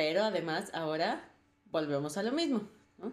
pero 0.00 0.22
además 0.24 0.70
ahora 0.72 1.22
volvemos 1.70 2.16
a 2.16 2.22
lo 2.22 2.32
mismo, 2.32 2.62
¿no? 2.96 3.12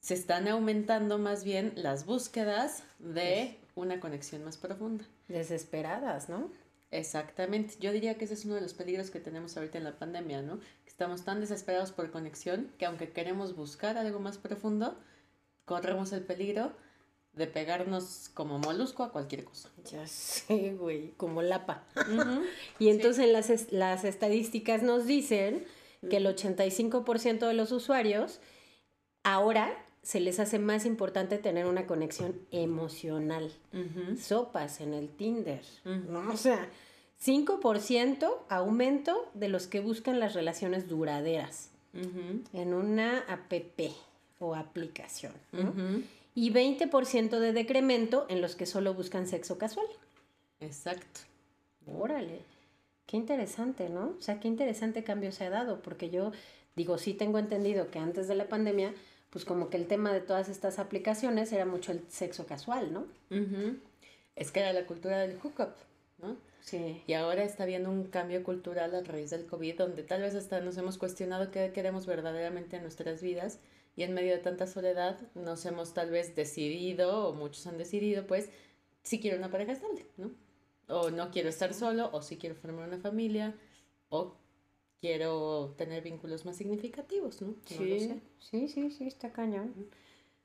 Se 0.00 0.14
están 0.14 0.48
aumentando 0.48 1.16
más 1.16 1.44
bien 1.44 1.72
las 1.76 2.06
búsquedas 2.06 2.82
de 2.98 3.56
una 3.76 4.00
conexión 4.00 4.42
más 4.42 4.56
profunda. 4.56 5.04
Desesperadas, 5.28 6.28
¿no? 6.28 6.50
Exactamente. 6.90 7.76
Yo 7.78 7.92
diría 7.92 8.18
que 8.18 8.24
ese 8.24 8.34
es 8.34 8.44
uno 8.44 8.56
de 8.56 8.62
los 8.62 8.74
peligros 8.74 9.10
que 9.12 9.20
tenemos 9.20 9.56
ahorita 9.56 9.78
en 9.78 9.84
la 9.84 9.96
pandemia, 9.96 10.42
¿no? 10.42 10.58
Que 10.58 10.90
estamos 10.90 11.24
tan 11.24 11.38
desesperados 11.40 11.92
por 11.92 12.10
conexión 12.10 12.72
que 12.78 12.86
aunque 12.86 13.12
queremos 13.12 13.54
buscar 13.54 13.96
algo 13.96 14.18
más 14.18 14.38
profundo, 14.38 14.98
corremos 15.66 16.12
el 16.12 16.22
peligro 16.24 16.72
de 17.34 17.46
pegarnos 17.46 18.28
como 18.34 18.58
molusco 18.58 19.04
a 19.04 19.12
cualquier 19.12 19.44
cosa. 19.44 19.70
Ya 19.88 20.04
sé, 20.08 20.74
güey, 20.74 21.12
como 21.16 21.42
lapa. 21.42 21.84
Y 22.80 22.88
entonces 22.88 23.30
las, 23.30 23.50
es- 23.50 23.70
las 23.72 24.02
estadísticas 24.02 24.82
nos 24.82 25.06
dicen 25.06 25.64
que 26.08 26.16
el 26.16 26.26
85% 26.26 27.46
de 27.46 27.54
los 27.54 27.72
usuarios 27.72 28.40
ahora 29.22 29.76
se 30.02 30.20
les 30.20 30.40
hace 30.40 30.58
más 30.58 30.84
importante 30.84 31.38
tener 31.38 31.66
una 31.66 31.86
conexión 31.86 32.34
emocional. 32.50 33.52
Sopas 34.20 34.80
en 34.80 34.94
el 34.94 35.08
Tinder. 35.08 35.62
¿no? 35.84 36.32
O 36.32 36.36
sea, 36.36 36.68
5% 37.24 38.28
aumento 38.48 39.30
de 39.34 39.48
los 39.48 39.66
que 39.66 39.80
buscan 39.80 40.18
las 40.18 40.34
relaciones 40.34 40.88
duraderas 40.88 41.70
en 42.52 42.74
una 42.74 43.20
app 43.20 43.52
o 44.40 44.56
aplicación. 44.56 45.32
¿no? 45.52 45.72
Y 46.34 46.50
20% 46.50 47.38
de 47.38 47.52
decremento 47.52 48.26
en 48.28 48.40
los 48.40 48.56
que 48.56 48.66
solo 48.66 48.94
buscan 48.94 49.28
sexo 49.28 49.58
casual. 49.58 49.86
Exacto. 50.60 51.20
Órale, 51.86 52.40
qué 53.06 53.16
interesante, 53.16 53.88
¿no? 53.88 54.14
O 54.18 54.20
sea, 54.20 54.40
qué 54.40 54.48
interesante 54.48 55.04
cambio 55.04 55.32
se 55.32 55.44
ha 55.44 55.50
dado, 55.50 55.82
porque 55.82 56.10
yo 56.10 56.32
digo, 56.76 56.98
sí 56.98 57.14
tengo 57.14 57.38
entendido 57.38 57.90
que 57.90 57.98
antes 57.98 58.28
de 58.28 58.34
la 58.34 58.48
pandemia, 58.48 58.94
pues 59.30 59.44
como 59.44 59.70
que 59.70 59.76
el 59.76 59.86
tema 59.86 60.12
de 60.12 60.20
todas 60.20 60.48
estas 60.48 60.78
aplicaciones 60.78 61.52
era 61.52 61.64
mucho 61.66 61.92
el 61.92 62.04
sexo 62.08 62.46
casual, 62.46 62.92
¿no? 62.92 63.06
Ujú. 63.30 63.76
Es 64.36 64.50
que 64.50 64.60
era 64.60 64.72
la 64.72 64.86
cultura 64.86 65.18
del 65.18 65.38
hookup, 65.38 65.74
¿no? 66.18 66.36
Sí. 66.60 67.02
Y 67.06 67.12
ahora 67.14 67.42
está 67.42 67.64
habiendo 67.64 67.90
un 67.90 68.04
cambio 68.04 68.44
cultural 68.44 68.94
a 68.94 69.02
raíz 69.02 69.30
del 69.30 69.46
COVID, 69.46 69.76
donde 69.76 70.02
tal 70.02 70.22
vez 70.22 70.34
hasta 70.34 70.60
nos 70.60 70.76
hemos 70.78 70.96
cuestionado 70.96 71.50
qué 71.50 71.72
queremos 71.72 72.06
verdaderamente 72.06 72.76
en 72.76 72.82
nuestras 72.82 73.20
vidas 73.20 73.58
y 73.96 74.04
en 74.04 74.14
medio 74.14 74.32
de 74.32 74.38
tanta 74.38 74.66
soledad 74.66 75.18
nos 75.34 75.66
hemos 75.66 75.92
tal 75.92 76.10
vez 76.10 76.34
decidido, 76.36 77.28
o 77.28 77.34
muchos 77.34 77.66
han 77.66 77.78
decidido, 77.78 78.26
pues, 78.26 78.48
si 79.02 79.20
quiero 79.20 79.36
una 79.38 79.50
pareja 79.50 79.72
estable, 79.72 80.06
¿no? 80.16 80.30
O 80.92 81.10
no 81.10 81.30
quiero 81.30 81.48
estar 81.48 81.72
solo, 81.74 82.10
o 82.12 82.22
si 82.22 82.36
quiero 82.36 82.54
formar 82.54 82.86
una 82.88 82.98
familia, 82.98 83.54
o 84.10 84.34
quiero 85.00 85.74
tener 85.76 86.02
vínculos 86.02 86.44
más 86.44 86.56
significativos, 86.56 87.40
¿no? 87.42 87.48
No 87.48 87.56
sé. 87.66 88.20
sí, 88.38 88.68
sí, 88.68 88.90
sí, 88.90 89.06
está 89.06 89.32
cañón. 89.32 89.74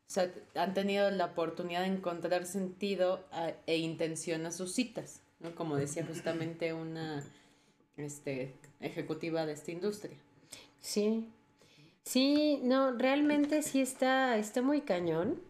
O 0.08 0.10
sea, 0.10 0.34
han 0.56 0.74
tenido 0.74 1.12
la 1.12 1.26
oportunidad 1.26 1.82
de 1.82 1.88
encontrar 1.88 2.46
sentido 2.46 3.26
a- 3.32 3.52
e 3.68 3.78
intención 3.78 4.46
a 4.46 4.52
sus 4.52 4.72
citas, 4.74 5.22
¿no? 5.42 5.54
Como 5.54 5.76
decía 5.76 6.06
justamente 6.06 6.74
una 6.74 7.24
este, 7.98 8.56
ejecutiva 8.80 9.46
de 9.46 9.54
esta 9.54 9.72
industria. 9.72 10.18
Sí. 10.80 11.28
Sí, 12.04 12.60
no, 12.64 12.94
realmente 12.98 13.62
sí 13.64 13.82
está, 13.82 14.38
está 14.38 14.62
muy 14.62 14.82
cañón. 14.82 15.42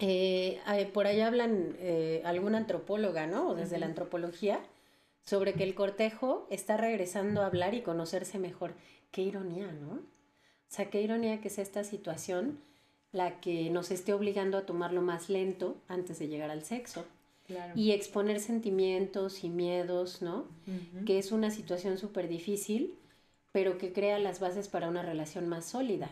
Eh, 0.00 0.60
por 0.92 1.06
ahí 1.06 1.20
hablan 1.20 1.76
eh, 1.78 2.22
alguna 2.24 2.58
antropóloga, 2.58 3.26
¿no? 3.26 3.50
O 3.50 3.54
desde 3.54 3.78
la 3.78 3.86
antropología, 3.86 4.60
sobre 5.24 5.54
que 5.54 5.64
el 5.64 5.74
cortejo 5.74 6.46
está 6.50 6.76
regresando 6.76 7.42
a 7.42 7.46
hablar 7.46 7.74
y 7.74 7.82
conocerse 7.82 8.38
mejor. 8.38 8.74
Qué 9.10 9.22
ironía, 9.22 9.72
¿no? 9.72 9.94
O 9.94 10.68
sea, 10.68 10.90
qué 10.90 11.00
ironía 11.00 11.40
que 11.40 11.50
sea 11.50 11.62
esta 11.62 11.84
situación 11.84 12.58
la 13.12 13.40
que 13.40 13.70
nos 13.70 13.90
esté 13.90 14.12
obligando 14.12 14.58
a 14.58 14.66
tomarlo 14.66 15.00
más 15.00 15.28
lento 15.28 15.76
antes 15.88 16.18
de 16.18 16.28
llegar 16.28 16.50
al 16.50 16.64
sexo. 16.64 17.04
Claro. 17.46 17.74
y 17.76 17.92
exponer 17.92 18.40
sentimientos 18.40 19.44
y 19.44 19.50
miedos, 19.50 20.20
¿no? 20.20 20.48
Que 21.06 21.20
es 21.20 21.30
una 21.30 21.52
situación 21.52 21.96
súper 21.96 22.26
difícil, 22.26 22.98
pero 23.52 23.78
que 23.78 23.92
crea 23.92 24.18
las 24.18 24.40
bases 24.40 24.66
para 24.66 24.88
una 24.88 25.02
relación 25.02 25.48
más 25.48 25.64
sólida. 25.64 26.10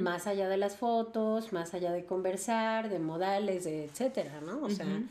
Más 0.00 0.26
allá 0.26 0.48
de 0.48 0.56
las 0.56 0.76
fotos, 0.76 1.52
más 1.52 1.74
allá 1.74 1.92
de 1.92 2.04
conversar, 2.04 2.88
de 2.88 2.98
modales, 2.98 3.64
de 3.64 3.84
etcétera, 3.84 4.40
¿no? 4.40 4.62
O 4.62 4.70
sea, 4.70 4.86
Ujú. 4.86 5.04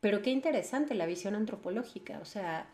pero 0.00 0.20
qué 0.20 0.30
interesante 0.30 0.94
la 0.94 1.06
visión 1.06 1.34
antropológica, 1.34 2.18
o 2.20 2.26
sea, 2.26 2.66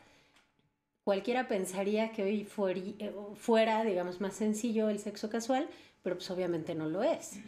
cualquiera 1.05 1.49
pensaría 1.49 2.13
que 2.13 2.23
hoy 2.23 2.97
eh, 2.99 3.13
fuera, 3.37 3.85
digamos, 3.85 4.21
más 4.21 4.35
sencillo 4.35 4.89
el 4.89 4.99
sexo 4.99 5.31
casual, 5.31 5.69
pero 6.03 6.17
pues 6.17 6.31
obviamente 6.31 6.75
no 6.75 6.89
lo 6.89 7.03
es. 7.03 7.39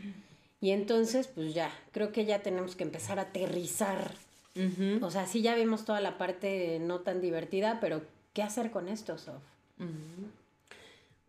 Y 0.61 0.71
entonces, 0.71 1.27
pues 1.27 1.53
ya, 1.55 1.71
creo 1.93 2.13
que 2.13 2.25
ya 2.25 2.43
tenemos 2.43 2.77
que 2.77 2.85
empezar 2.85 3.19
a 3.19 3.23
aterrizar. 3.23 4.15
O 5.03 5.11
sea, 5.11 5.27
sí 5.27 5.43
ya 5.43 5.55
vimos 5.55 5.85
toda 5.85 6.01
la 6.01 6.19
parte 6.19 6.79
no 6.81 7.01
tan 7.01 7.21
divertida, 7.21 7.79
pero 7.81 8.03
¿qué 8.35 8.43
hacer 8.43 8.71
con 8.71 8.89
esto, 8.89 9.17
Sof? 9.19 9.43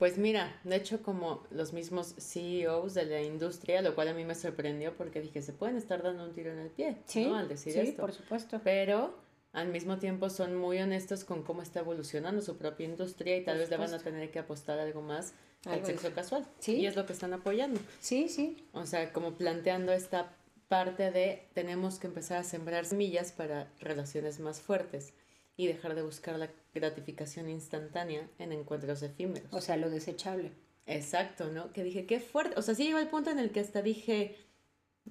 Pues 0.01 0.17
mira, 0.17 0.59
de 0.63 0.77
hecho 0.77 1.03
como 1.03 1.43
los 1.51 1.73
mismos 1.73 2.15
CEOs 2.17 2.95
de 2.95 3.05
la 3.05 3.21
industria, 3.21 3.83
lo 3.83 3.93
cual 3.93 4.07
a 4.07 4.15
mí 4.15 4.25
me 4.25 4.33
sorprendió 4.33 4.97
porque 4.97 5.21
dije, 5.21 5.43
se 5.43 5.53
pueden 5.53 5.77
estar 5.77 6.01
dando 6.01 6.23
un 6.23 6.33
tiro 6.33 6.51
en 6.51 6.57
el 6.57 6.71
pie, 6.71 6.97
¿no? 7.17 7.35
Al 7.35 7.47
decir 7.47 7.73
sí, 7.73 7.79
esto. 7.81 8.01
por 8.01 8.11
supuesto. 8.11 8.59
Pero 8.63 9.13
al 9.53 9.67
mismo 9.67 9.99
tiempo 9.99 10.31
son 10.31 10.55
muy 10.55 10.79
honestos 10.79 11.23
con 11.23 11.43
cómo 11.43 11.61
está 11.61 11.81
evolucionando 11.81 12.41
su 12.41 12.57
propia 12.57 12.87
industria 12.87 13.37
y 13.37 13.43
tal 13.43 13.57
Por 13.57 13.59
vez 13.59 13.69
le 13.69 13.77
van 13.77 13.83
a 13.83 13.87
supuesto. 13.89 14.09
tener 14.09 14.31
que 14.31 14.39
apostar 14.39 14.79
algo 14.79 15.03
más 15.03 15.35
al 15.65 15.85
sexo 15.85 16.11
casual. 16.15 16.47
Sí. 16.57 16.77
Y 16.77 16.87
es 16.87 16.95
lo 16.95 17.05
que 17.05 17.13
están 17.13 17.33
apoyando. 17.33 17.79
Sí, 17.99 18.27
sí. 18.27 18.57
O 18.73 18.87
sea, 18.87 19.13
como 19.13 19.35
planteando 19.35 19.91
esta 19.91 20.35
parte 20.67 21.11
de 21.11 21.47
tenemos 21.53 21.99
que 21.99 22.07
empezar 22.07 22.39
a 22.39 22.43
sembrar 22.43 22.85
semillas 22.85 23.33
para 23.33 23.71
relaciones 23.79 24.39
más 24.39 24.61
fuertes 24.61 25.13
y 25.61 25.67
dejar 25.67 25.93
de 25.95 26.01
buscar 26.01 26.37
la 26.39 26.49
gratificación 26.73 27.49
instantánea 27.49 28.27
en 28.39 28.51
encuentros 28.51 29.03
efímeros. 29.03 29.47
O 29.53 29.61
sea, 29.61 29.77
lo 29.77 29.89
desechable. 29.89 30.51
Exacto, 30.87 31.51
¿no? 31.51 31.71
Que 31.71 31.83
dije, 31.83 32.05
qué 32.05 32.19
fuerte. 32.19 32.57
O 32.57 32.61
sea, 32.63 32.73
sí 32.73 32.85
llegó 32.85 32.97
el 32.97 33.07
punto 33.07 33.29
en 33.29 33.37
el 33.39 33.51
que 33.51 33.59
hasta 33.59 33.81
dije, 33.81 34.35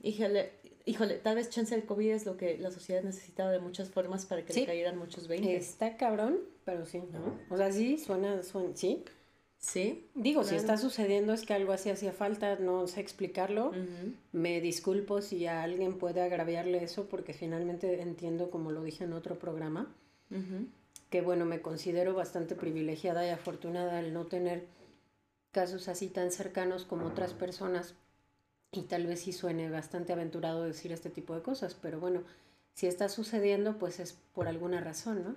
híjole, 0.02 0.50
híjole, 0.84 1.14
tal 1.18 1.36
vez 1.36 1.50
chance 1.50 1.74
del 1.74 1.84
COVID 1.86 2.10
es 2.10 2.26
lo 2.26 2.36
que 2.36 2.58
la 2.58 2.70
sociedad 2.70 3.02
necesitaba 3.02 3.52
de 3.52 3.60
muchas 3.60 3.88
formas 3.90 4.26
para 4.26 4.44
que 4.44 4.52
Sí. 4.52 4.60
le 4.60 4.66
cayeran 4.66 4.98
muchos 4.98 5.28
20. 5.28 5.54
Está 5.56 5.96
cabrón, 5.96 6.40
pero 6.64 6.84
sí, 6.86 6.98
¿no? 7.12 7.38
O 7.48 7.56
sea, 7.56 7.70
sí, 7.70 7.98
suena, 7.98 8.42
suena, 8.42 8.76
sí. 8.76 9.04
Sí. 9.58 10.08
Digo, 10.14 10.42
si 10.42 10.54
está 10.54 10.78
sucediendo 10.78 11.34
es 11.34 11.44
que 11.44 11.52
algo 11.52 11.72
así 11.72 11.90
hacía 11.90 12.12
falta, 12.12 12.56
no 12.56 12.86
sé 12.86 13.00
explicarlo. 13.00 13.72
Me 14.32 14.58
disculpo 14.62 15.20
si 15.20 15.46
a 15.46 15.62
alguien 15.62 15.98
puede 15.98 16.22
agraviarle 16.22 16.82
eso, 16.82 17.06
porque 17.10 17.34
finalmente 17.34 18.00
entiendo, 18.00 18.50
como 18.50 18.72
lo 18.72 18.82
dije 18.82 19.04
en 19.04 19.12
otro 19.12 19.38
programa, 19.38 19.94
Que 21.10 21.22
bueno, 21.22 21.44
me 21.44 21.60
considero 21.60 22.14
bastante 22.14 22.54
privilegiada 22.54 23.26
y 23.26 23.30
afortunada 23.30 23.98
al 23.98 24.12
no 24.12 24.26
tener 24.26 24.66
casos 25.52 25.88
así 25.88 26.08
tan 26.08 26.30
cercanos 26.30 26.84
como 26.84 27.06
otras 27.06 27.34
personas. 27.34 27.94
Y 28.72 28.82
tal 28.82 29.06
vez 29.06 29.20
sí 29.22 29.32
suene 29.32 29.68
bastante 29.68 30.12
aventurado 30.12 30.62
decir 30.62 30.92
este 30.92 31.10
tipo 31.10 31.34
de 31.34 31.42
cosas, 31.42 31.74
pero 31.74 31.98
bueno, 31.98 32.22
si 32.74 32.86
está 32.86 33.08
sucediendo, 33.08 33.78
pues 33.78 33.98
es 33.98 34.16
por 34.32 34.46
alguna 34.46 34.80
razón, 34.80 35.24
¿no? 35.24 35.34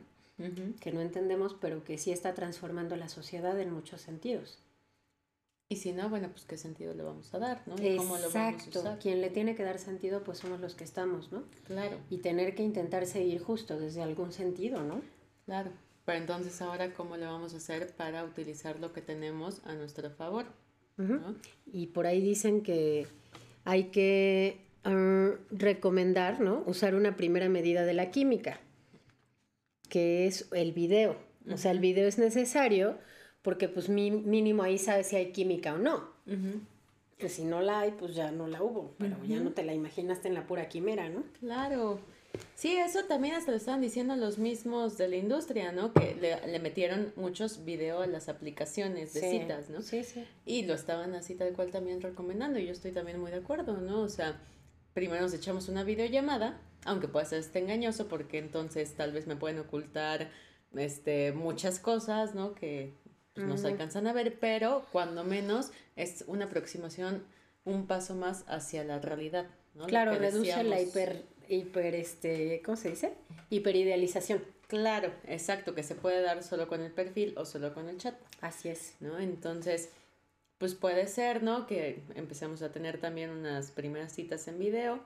Que 0.79 0.91
no 0.91 1.01
entendemos, 1.01 1.55
pero 1.59 1.83
que 1.83 1.97
sí 1.97 2.11
está 2.11 2.33
transformando 2.33 2.95
la 2.95 3.09
sociedad 3.09 3.59
en 3.59 3.71
muchos 3.71 4.01
sentidos. 4.01 4.59
Y 5.73 5.75
si 5.75 5.91
no, 5.91 6.07
bueno, 6.07 6.29
pues 6.29 6.45
qué 6.45 6.55
sentido 6.55 6.93
le 6.93 7.01
vamos 7.01 7.33
a 7.33 7.39
dar, 7.39 7.63
¿no? 7.65 7.73
Y 7.83 7.97
cómo 7.97 8.17
lo 8.17 8.29
vamos 8.29 8.35
a 8.35 8.69
usar. 8.69 8.99
Quien 8.99 9.21
le 9.21 9.31
tiene 9.31 9.55
que 9.55 9.63
dar 9.63 9.79
sentido, 9.79 10.23
pues 10.23 10.37
somos 10.37 10.59
los 10.59 10.75
que 10.75 10.83
estamos, 10.83 11.31
¿no? 11.31 11.45
Claro, 11.65 11.97
Y 12.11 12.17
tener 12.17 12.53
que 12.53 12.61
intentar 12.61 13.07
seguir 13.07 13.41
justo 13.41 13.79
desde 13.79 14.03
algún 14.03 14.31
sentido, 14.31 14.83
¿no? 14.83 15.01
claro. 15.45 15.71
Pero 16.05 16.19
entonces 16.19 16.61
ahora, 16.61 16.93
¿cómo 16.93 17.17
le 17.17 17.25
vamos 17.25 17.55
a 17.55 17.57
hacer 17.57 17.91
para 17.95 18.23
utilizar 18.23 18.79
lo 18.79 18.93
que 18.93 19.01
tenemos 19.01 19.61
a 19.65 19.73
nuestro 19.73 20.11
favor? 20.11 20.45
¿no? 20.97 21.33
Y 21.65 21.87
por 21.87 22.05
ahí 22.05 22.21
dicen 22.21 22.61
que 22.61 23.07
hay 23.63 23.85
que 23.85 24.67
ah, 24.83 25.31
recomendar, 25.49 26.39
¿no? 26.39 26.61
Usar 26.67 26.93
una 26.93 27.15
primera 27.15 27.49
medida 27.49 27.83
de 27.83 27.93
la 27.95 28.11
química, 28.11 28.59
que 29.89 30.27
es 30.27 30.47
el 30.51 30.71
video. 30.71 31.17
O 31.51 31.57
sea, 31.57 31.71
el 31.71 31.79
video 31.79 32.07
es 32.07 32.19
necesario 32.19 32.99
porque 33.43 33.69
pues 33.69 33.87
mi- 33.89 34.09
mínimo 34.09 34.63
ahí 34.63 34.77
sabes 34.79 35.07
si 35.07 35.15
hay 35.17 35.31
química 35.31 35.75
o 35.75 35.77
no. 35.77 36.09
Que 37.19 37.29
si 37.29 37.43
no 37.45 37.61
la 37.61 37.81
hay, 37.81 37.91
pues 37.91 38.15
ya 38.15 38.31
no 38.31 38.47
la 38.47 38.61
hubo, 38.63 38.95
pero 38.97 39.15
ya 39.25 39.39
no 39.39 39.51
te 39.51 39.63
la 39.63 39.73
imaginaste 39.73 40.27
en 40.27 40.33
la 40.33 40.47
pura 40.47 40.67
quimera, 40.67 41.07
¿no? 41.09 41.23
Claro. 41.39 41.99
Sí, 42.55 42.75
eso 42.75 43.03
también 43.05 43.35
hasta 43.35 43.51
lo 43.51 43.57
estaban 43.57 43.79
diciendo 43.79 44.15
los 44.15 44.39
mismos 44.39 44.97
de 44.97 45.07
la 45.07 45.17
industria, 45.17 45.71
¿no? 45.71 45.93
Que 45.93 46.15
le, 46.19 46.47
le 46.47 46.59
metieron 46.59 47.13
muchos 47.15 47.63
videos 47.63 48.03
a 48.03 48.07
las 48.07 48.27
aplicaciones 48.27 49.13
de 49.13 49.21
Sí, 49.21 49.39
citas, 49.39 49.69
¿no? 49.69 49.81
Sí, 49.83 50.03
sí. 50.03 50.25
Y 50.45 50.63
lo 50.65 50.73
estaban 50.73 51.13
así 51.13 51.35
tal 51.35 51.53
cual 51.53 51.69
también 51.69 52.01
recomendando 52.01 52.57
y 52.57 52.65
yo 52.65 52.71
estoy 52.71 52.91
también 52.91 53.19
muy 53.19 53.29
de 53.29 53.37
acuerdo, 53.37 53.77
¿no? 53.77 54.01
O 54.01 54.09
sea, 54.09 54.41
primero 54.95 55.21
nos 55.21 55.33
echamos 55.35 55.69
una 55.69 55.83
videollamada, 55.83 56.59
aunque 56.85 57.07
pueda 57.07 57.25
ser 57.25 57.39
este 57.39 57.59
engañoso 57.59 58.07
porque 58.07 58.39
entonces 58.39 58.93
tal 58.95 59.11
vez 59.11 59.27
me 59.27 59.35
pueden 59.35 59.59
ocultar 59.59 60.31
este 60.75 61.31
muchas 61.33 61.77
cosas, 61.79 62.33
¿no? 62.33 62.55
Que 62.55 62.93
pues, 63.33 63.45
no 63.47 63.57
se 63.57 63.65
Ujú. 63.65 63.73
alcanzan 63.73 64.07
a 64.07 64.13
ver, 64.13 64.37
pero 64.39 64.85
cuando 64.91 65.23
menos 65.23 65.71
es 65.95 66.23
una 66.27 66.45
aproximación 66.45 67.23
un 67.65 67.87
paso 67.87 68.15
más 68.15 68.43
hacia 68.47 68.83
la 68.83 68.99
realidad, 68.99 69.47
Claro, 69.87 70.15
reduce 70.17 70.63
la 70.63 70.79
hiper, 70.79 71.23
hiper, 71.47 71.95
este, 71.95 72.61
¿cómo 72.63 72.77
se 72.77 72.91
dice? 72.91 73.13
Hiperidealización. 73.49 74.43
Claro, 74.67 75.11
exacto, 75.27 75.73
que 75.73 75.83
se 75.83 75.95
puede 75.95 76.21
dar 76.21 76.43
solo 76.43 76.67
con 76.67 76.81
el 76.81 76.91
perfil 76.91 77.33
o 77.37 77.45
solo 77.45 77.73
con 77.73 77.89
el 77.89 77.97
chat. 77.97 78.15
Así 78.41 78.69
es. 78.69 78.95
¿no? 78.99 79.19
Entonces, 79.19 79.89
pues 80.57 80.75
puede 80.75 81.07
ser, 81.07 81.43
¿no? 81.43 81.67
Que 81.67 82.01
empecemos 82.15 82.61
a 82.61 82.71
tener 82.71 82.99
también 82.99 83.29
unas 83.31 83.71
primeras 83.71 84.13
citas 84.13 84.47
en 84.47 84.59
video 84.59 84.99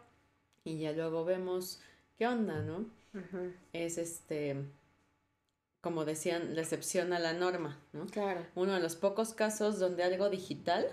y 0.63 0.79
ya 0.79 0.91
luego 0.91 1.25
vemos 1.25 1.81
qué 2.17 2.27
onda, 2.27 2.61
¿no? 2.61 2.85
Es 3.73 3.97
este, 3.97 4.55
como 5.81 6.05
decían, 6.05 6.55
la 6.55 6.61
excepción 6.61 7.13
a 7.13 7.19
la 7.19 7.33
norma, 7.33 7.79
¿no? 7.93 8.07
Claro. 8.07 8.45
Uno 8.55 8.73
de 8.73 8.79
los 8.79 8.95
pocos 8.95 9.33
casos 9.33 9.79
donde 9.79 10.03
algo 10.03 10.29
digital 10.29 10.85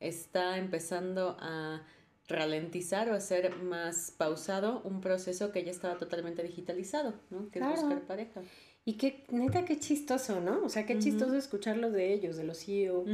está 0.00 0.58
empezando 0.58 1.36
a 1.40 1.82
ralentizar 2.28 3.08
o 3.10 3.14
hacer 3.14 3.56
más 3.56 4.10
pausado 4.16 4.82
un 4.84 5.00
proceso 5.00 5.50
que 5.50 5.64
ya 5.64 5.70
estaba 5.70 5.96
totalmente 5.96 6.42
digitalizado, 6.42 7.14
¿no? 7.30 7.50
Que 7.50 7.58
Claro. 7.58 7.74
es 7.74 7.80
buscar 7.80 8.02
pareja. 8.02 8.42
Y 8.84 8.94
qué, 8.94 9.24
neta, 9.30 9.64
qué 9.64 9.78
chistoso, 9.78 10.40
¿no? 10.40 10.62
O 10.64 10.68
sea, 10.68 10.86
qué 10.86 10.98
chistoso 10.98 11.34
escucharlo 11.36 11.90
de 11.90 12.12
ellos, 12.12 12.36
de 12.36 12.44
los 12.44 12.58
CEO. 12.64 13.04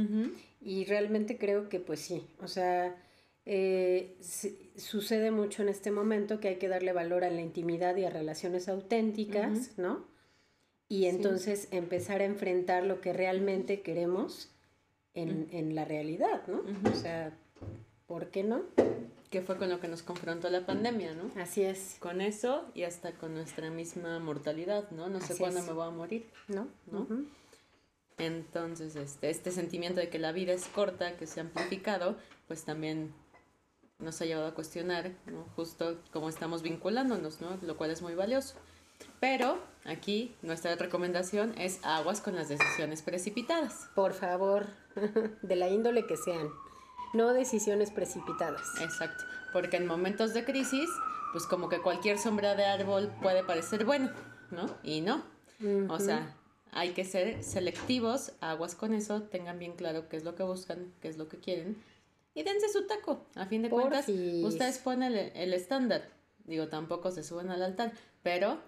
Y 0.61 0.85
realmente 0.85 1.37
creo 1.37 1.69
que 1.69 1.79
pues 1.79 1.99
sí, 2.01 2.25
o 2.41 2.47
sea, 2.47 2.95
eh, 3.45 4.17
sucede 4.77 5.31
mucho 5.31 5.61
en 5.63 5.69
este 5.69 5.91
momento 5.91 6.39
que 6.39 6.47
hay 6.49 6.55
que 6.57 6.67
darle 6.67 6.91
valor 6.93 7.23
a 7.23 7.29
la 7.29 7.41
intimidad 7.41 7.95
y 7.97 8.05
a 8.05 8.09
relaciones 8.09 8.67
auténticas, 8.69 9.77
¿no? 9.77 10.05
Y 10.87 11.01
Sí. 11.01 11.07
entonces 11.07 11.67
empezar 11.71 12.21
a 12.21 12.25
enfrentar 12.25 12.83
lo 12.83 13.01
que 13.01 13.11
realmente 13.13 13.81
queremos 13.81 14.49
en, 15.13 15.47
en 15.51 15.73
la 15.75 15.85
realidad, 15.85 16.45
¿no? 16.47 16.61
O 16.91 16.93
sea, 16.95 17.35
¿por 18.05 18.29
qué 18.29 18.43
no? 18.43 18.63
Que 19.31 19.41
fue 19.41 19.57
con 19.57 19.69
lo 19.69 19.79
que 19.79 19.87
nos 19.87 20.03
confrontó 20.03 20.49
la 20.49 20.65
pandemia, 20.65 21.13
¿no? 21.15 21.31
Así 21.41 21.63
es, 21.63 21.97
con 21.99 22.21
eso 22.21 22.63
y 22.73 22.83
hasta 22.83 23.13
con 23.13 23.33
nuestra 23.33 23.69
misma 23.71 24.19
mortalidad, 24.19 24.89
¿no? 24.91 25.09
No 25.09 25.19
sé 25.21 25.33
Así 25.33 25.39
cuándo 25.39 25.59
es. 25.61 25.65
me 25.65 25.73
voy 25.73 25.87
a 25.87 25.89
morir. 25.91 26.29
¿no? 26.47 26.67
¿no? 26.91 27.07
Entonces, 28.17 28.95
este, 28.95 29.29
este 29.29 29.51
sentimiento 29.51 29.99
de 29.99 30.09
que 30.09 30.19
la 30.19 30.31
vida 30.31 30.53
es 30.53 30.67
corta, 30.67 31.17
que 31.17 31.27
se 31.27 31.39
ha 31.39 31.43
amplificado, 31.43 32.15
pues 32.47 32.63
también 32.63 33.13
nos 33.99 34.21
ha 34.21 34.25
llevado 34.25 34.47
a 34.47 34.53
cuestionar, 34.53 35.11
¿no? 35.25 35.43
Justo 35.55 35.99
cómo 36.11 36.29
estamos 36.29 36.61
vinculándonos, 36.61 37.41
¿no? 37.41 37.57
Lo 37.61 37.75
cual 37.77 37.91
es 37.91 38.01
muy 38.01 38.13
valioso. 38.15 38.55
Pero 39.19 39.59
aquí 39.85 40.35
nuestra 40.41 40.75
recomendación 40.75 41.53
es 41.57 41.79
aguas 41.83 42.21
con 42.21 42.35
las 42.35 42.49
decisiones 42.49 43.01
precipitadas. 43.01 43.89
Por 43.95 44.13
favor, 44.13 44.67
de 45.41 45.55
la 45.55 45.69
índole 45.69 46.05
que 46.05 46.17
sean, 46.17 46.49
no 47.13 47.33
decisiones 47.33 47.91
precipitadas. 47.91 48.61
Exacto. 48.81 49.23
Porque 49.53 49.77
en 49.77 49.87
momentos 49.87 50.33
de 50.33 50.43
crisis, 50.43 50.89
pues 51.31 51.45
como 51.45 51.69
que 51.69 51.81
cualquier 51.81 52.17
sombra 52.19 52.55
de 52.55 52.65
árbol 52.65 53.11
puede 53.21 53.43
parecer 53.43 53.85
bueno, 53.85 54.11
¿no? 54.51 54.65
Y 54.83 55.01
no. 55.01 55.23
O 55.89 55.99
sea, 55.99 56.35
hay 56.71 56.91
que 56.91 57.05
ser 57.05 57.41
selectivos, 57.43 58.33
aguas 58.41 58.75
con 58.75 58.93
eso, 58.93 59.21
tengan 59.23 59.57
bien 59.57 59.73
claro 59.73 60.09
qué 60.09 60.17
es 60.17 60.25
lo 60.25 60.35
que 60.35 60.43
buscan, 60.43 60.93
qué 61.01 61.07
es 61.07 61.17
lo 61.17 61.29
que 61.29 61.39
quieren 61.39 61.77
y 62.35 62.43
dense 62.43 62.69
su 62.69 62.85
taco. 62.85 63.25
A 63.35 63.45
fin 63.45 63.63
de 63.63 63.69
cuentas, 63.69 64.07
ustedes 64.09 64.77
ponen 64.79 65.13
el, 65.13 65.31
el 65.33 65.53
estándar. 65.53 66.09
Digo, 66.43 66.67
tampoco 66.67 67.09
se 67.09 67.23
suben 67.23 67.49
al 67.49 67.63
altar, 67.63 67.93
pero 68.21 68.59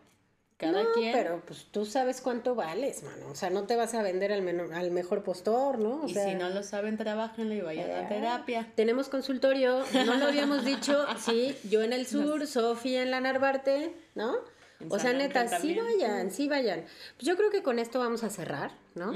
cada 0.58 0.84
no, 0.84 0.92
quien... 0.94 1.12
pero 1.14 1.42
pues 1.46 1.68
tú 1.72 1.86
sabes 1.86 2.20
cuánto 2.22 2.56
vales, 2.56 3.04
mano. 3.04 3.28
O 3.32 3.36
sea, 3.36 3.50
no 3.52 3.64
te 3.66 3.76
vas 3.76 3.94
a 3.94 4.02
vender 4.02 4.32
al, 4.34 4.42
menor- 4.42 4.74
al 4.74 4.90
mejor 4.92 5.24
postor, 5.24 5.78
¿no? 5.80 6.02
O 6.04 6.08
y 6.08 6.14
sea, 6.14 6.28
si 6.30 6.36
no 6.36 6.50
lo 6.50 6.64
saben, 6.64 6.98
trabajenlo 6.98 7.54
y 7.54 7.62
vayan 7.62 7.92
a 7.92 8.00
Ah. 8.06 8.08
terapia. 8.10 8.72
Tenemos 8.76 9.08
consultorio, 9.10 9.84
no 10.06 10.16
lo 10.16 10.26
habíamos 10.26 10.66
dicho, 10.66 11.06
sí, 11.20 11.56
yo 11.70 11.84
en 11.84 11.94
el 11.94 12.08
sur, 12.08 12.46
Sofía 12.48 13.04
en 13.04 13.12
la 13.12 13.22
Narvarte, 13.22 13.94
¿no? 14.16 14.34
En 14.80 14.92
O 14.92 15.00
sea, 15.00 15.14
neta, 15.14 15.48
sí 15.60 15.76
vayan, 15.76 16.32
sí 16.32 16.48
vayan. 16.48 16.86
Pues 17.18 17.28
yo 17.28 17.36
creo 17.38 17.50
que 17.50 17.64
con 17.64 17.80
esto 17.80 18.00
vamos 18.00 18.24
a 18.24 18.30
cerrar, 18.30 18.72
¿no? 18.96 19.14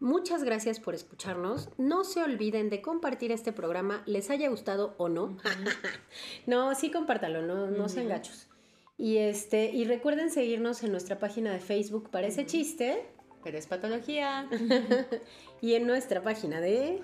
Muchas 0.00 0.42
gracias 0.44 0.80
por 0.80 0.94
escucharnos. 0.94 1.68
No 1.78 2.04
se 2.04 2.22
olviden 2.22 2.68
de 2.68 2.82
compartir 2.82 3.30
este 3.32 3.52
programa, 3.52 4.02
les 4.06 4.28
haya 4.30 4.48
gustado 4.50 4.94
o 4.98 5.08
no. 5.08 5.36
no, 6.46 6.74
sí 6.74 6.90
compártanlo, 6.90 7.42
no, 7.42 7.68
no 7.68 7.88
sean 7.88 8.08
gachos. 8.08 8.48
Y 8.96 9.16
este, 9.18 9.66
y 9.72 9.84
recuerden 9.84 10.30
seguirnos 10.30 10.82
en 10.84 10.92
nuestra 10.92 11.18
página 11.18 11.52
de 11.52 11.58
Facebook 11.58 12.10
Parece 12.10 12.46
Chiste 12.46 13.04
Pero 13.42 13.58
es 13.58 13.66
patología. 13.66 14.48
y 15.60 15.74
en 15.74 15.86
nuestra 15.86 16.22
página 16.22 16.60
de. 16.60 17.00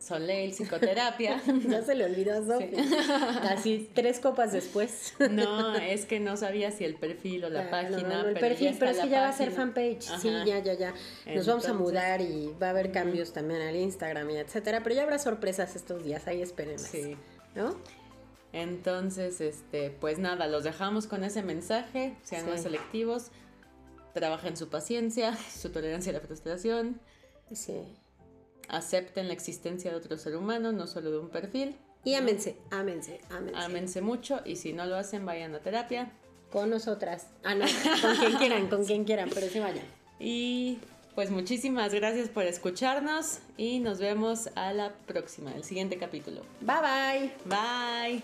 Soleil, 0.00 0.52
psicoterapia. 0.52 1.42
Ya 1.68 1.82
se 1.82 1.94
le 1.96 2.04
olvidó 2.04 2.32
a 2.34 2.44
Sofi. 2.46 2.70
Así, 3.50 3.90
tres 3.94 4.20
copas 4.20 4.52
después. 4.52 5.14
No, 5.30 5.74
es 5.76 6.06
que 6.06 6.20
no 6.20 6.36
sabía 6.36 6.70
si 6.70 6.84
el 6.84 6.94
perfil 6.94 7.44
o 7.44 7.50
la 7.50 7.62
Ah, 7.66 7.70
página. 7.70 8.02
no, 8.02 8.08
no, 8.08 8.22
no, 8.22 8.28
el 8.28 8.34
pero 8.34 8.48
perfil, 8.48 8.76
pero 8.78 8.92
es 8.92 8.98
que 8.98 9.08
ya 9.08 9.22
va 9.22 9.28
a 9.28 9.32
ser 9.32 9.50
fanpage. 9.50 10.02
Sí, 10.02 10.28
Ajá. 10.28 10.44
ya, 10.44 10.58
ya, 10.60 10.74
ya. 10.74 10.94
Nos 11.34 11.46
vamos 11.48 11.66
a 11.68 11.74
mudar 11.74 12.20
y 12.20 12.52
va 12.62 12.68
a 12.68 12.70
haber 12.70 12.92
cambios 12.92 13.32
también 13.32 13.60
al 13.60 13.74
Instagram 13.76 14.30
y 14.30 14.36
etcétera. 14.38 14.82
Pero 14.84 14.94
ya 14.94 15.02
habrá 15.02 15.18
sorpresas 15.18 15.74
estos 15.74 16.04
días, 16.04 16.26
ahí 16.28 16.42
espérenlas. 16.42 16.82
Sí. 16.82 17.16
¿No? 17.56 17.76
Entonces, 18.52 19.40
este, 19.40 19.90
pues 19.90 20.18
nada, 20.18 20.46
los 20.46 20.64
dejamos 20.64 21.06
con 21.06 21.22
ese 21.24 21.42
mensaje. 21.42 22.16
Sean 22.22 22.44
Sí. 22.44 22.50
más 22.50 22.62
selectivos. 22.62 23.26
Trabajen 24.14 24.56
su 24.56 24.68
paciencia, 24.68 25.36
su 25.54 25.70
tolerancia 25.70 26.10
a 26.10 26.14
la 26.14 26.20
frustración. 26.20 27.00
Sí. 27.52 27.74
Acepten 28.68 29.28
la 29.28 29.34
existencia 29.34 29.90
de 29.90 29.96
otro 29.96 30.16
ser 30.18 30.36
humano, 30.36 30.72
no 30.72 30.86
solo 30.86 31.10
de 31.10 31.18
un 31.18 31.28
perfil. 31.30 31.76
Y 32.04 32.14
ámense, 32.14 32.56
ámense, 32.70 33.20
ámense. 33.30 33.60
Ámense 33.60 34.00
mucho 34.00 34.40
y 34.44 34.56
si 34.56 34.72
no 34.72 34.86
lo 34.86 34.96
hacen, 34.96 35.26
vayan 35.26 35.54
a 35.54 35.60
terapia. 35.60 36.12
Con 36.52 36.70
nosotras. 36.70 37.26
Ah, 37.44 37.54
no, 37.54 37.66
con 38.00 38.16
quien 38.16 38.32
quieran, 38.38 38.68
con 38.68 38.84
quien 38.84 39.04
quieran, 39.04 39.30
pero 39.34 39.48
sí 39.48 39.58
vayan. 39.58 39.84
Y 40.18 40.78
pues 41.14 41.30
muchísimas 41.30 41.92
gracias 41.92 42.28
por 42.28 42.44
escucharnos 42.44 43.40
y 43.58 43.80
nos 43.80 43.98
vemos 43.98 44.48
a 44.54 44.72
la 44.72 44.92
próxima, 45.06 45.52
el 45.54 45.64
siguiente 45.64 45.98
capítulo. 45.98 46.42
Bye 46.60 46.76
bye. 46.80 47.32
Bye. 47.44 48.22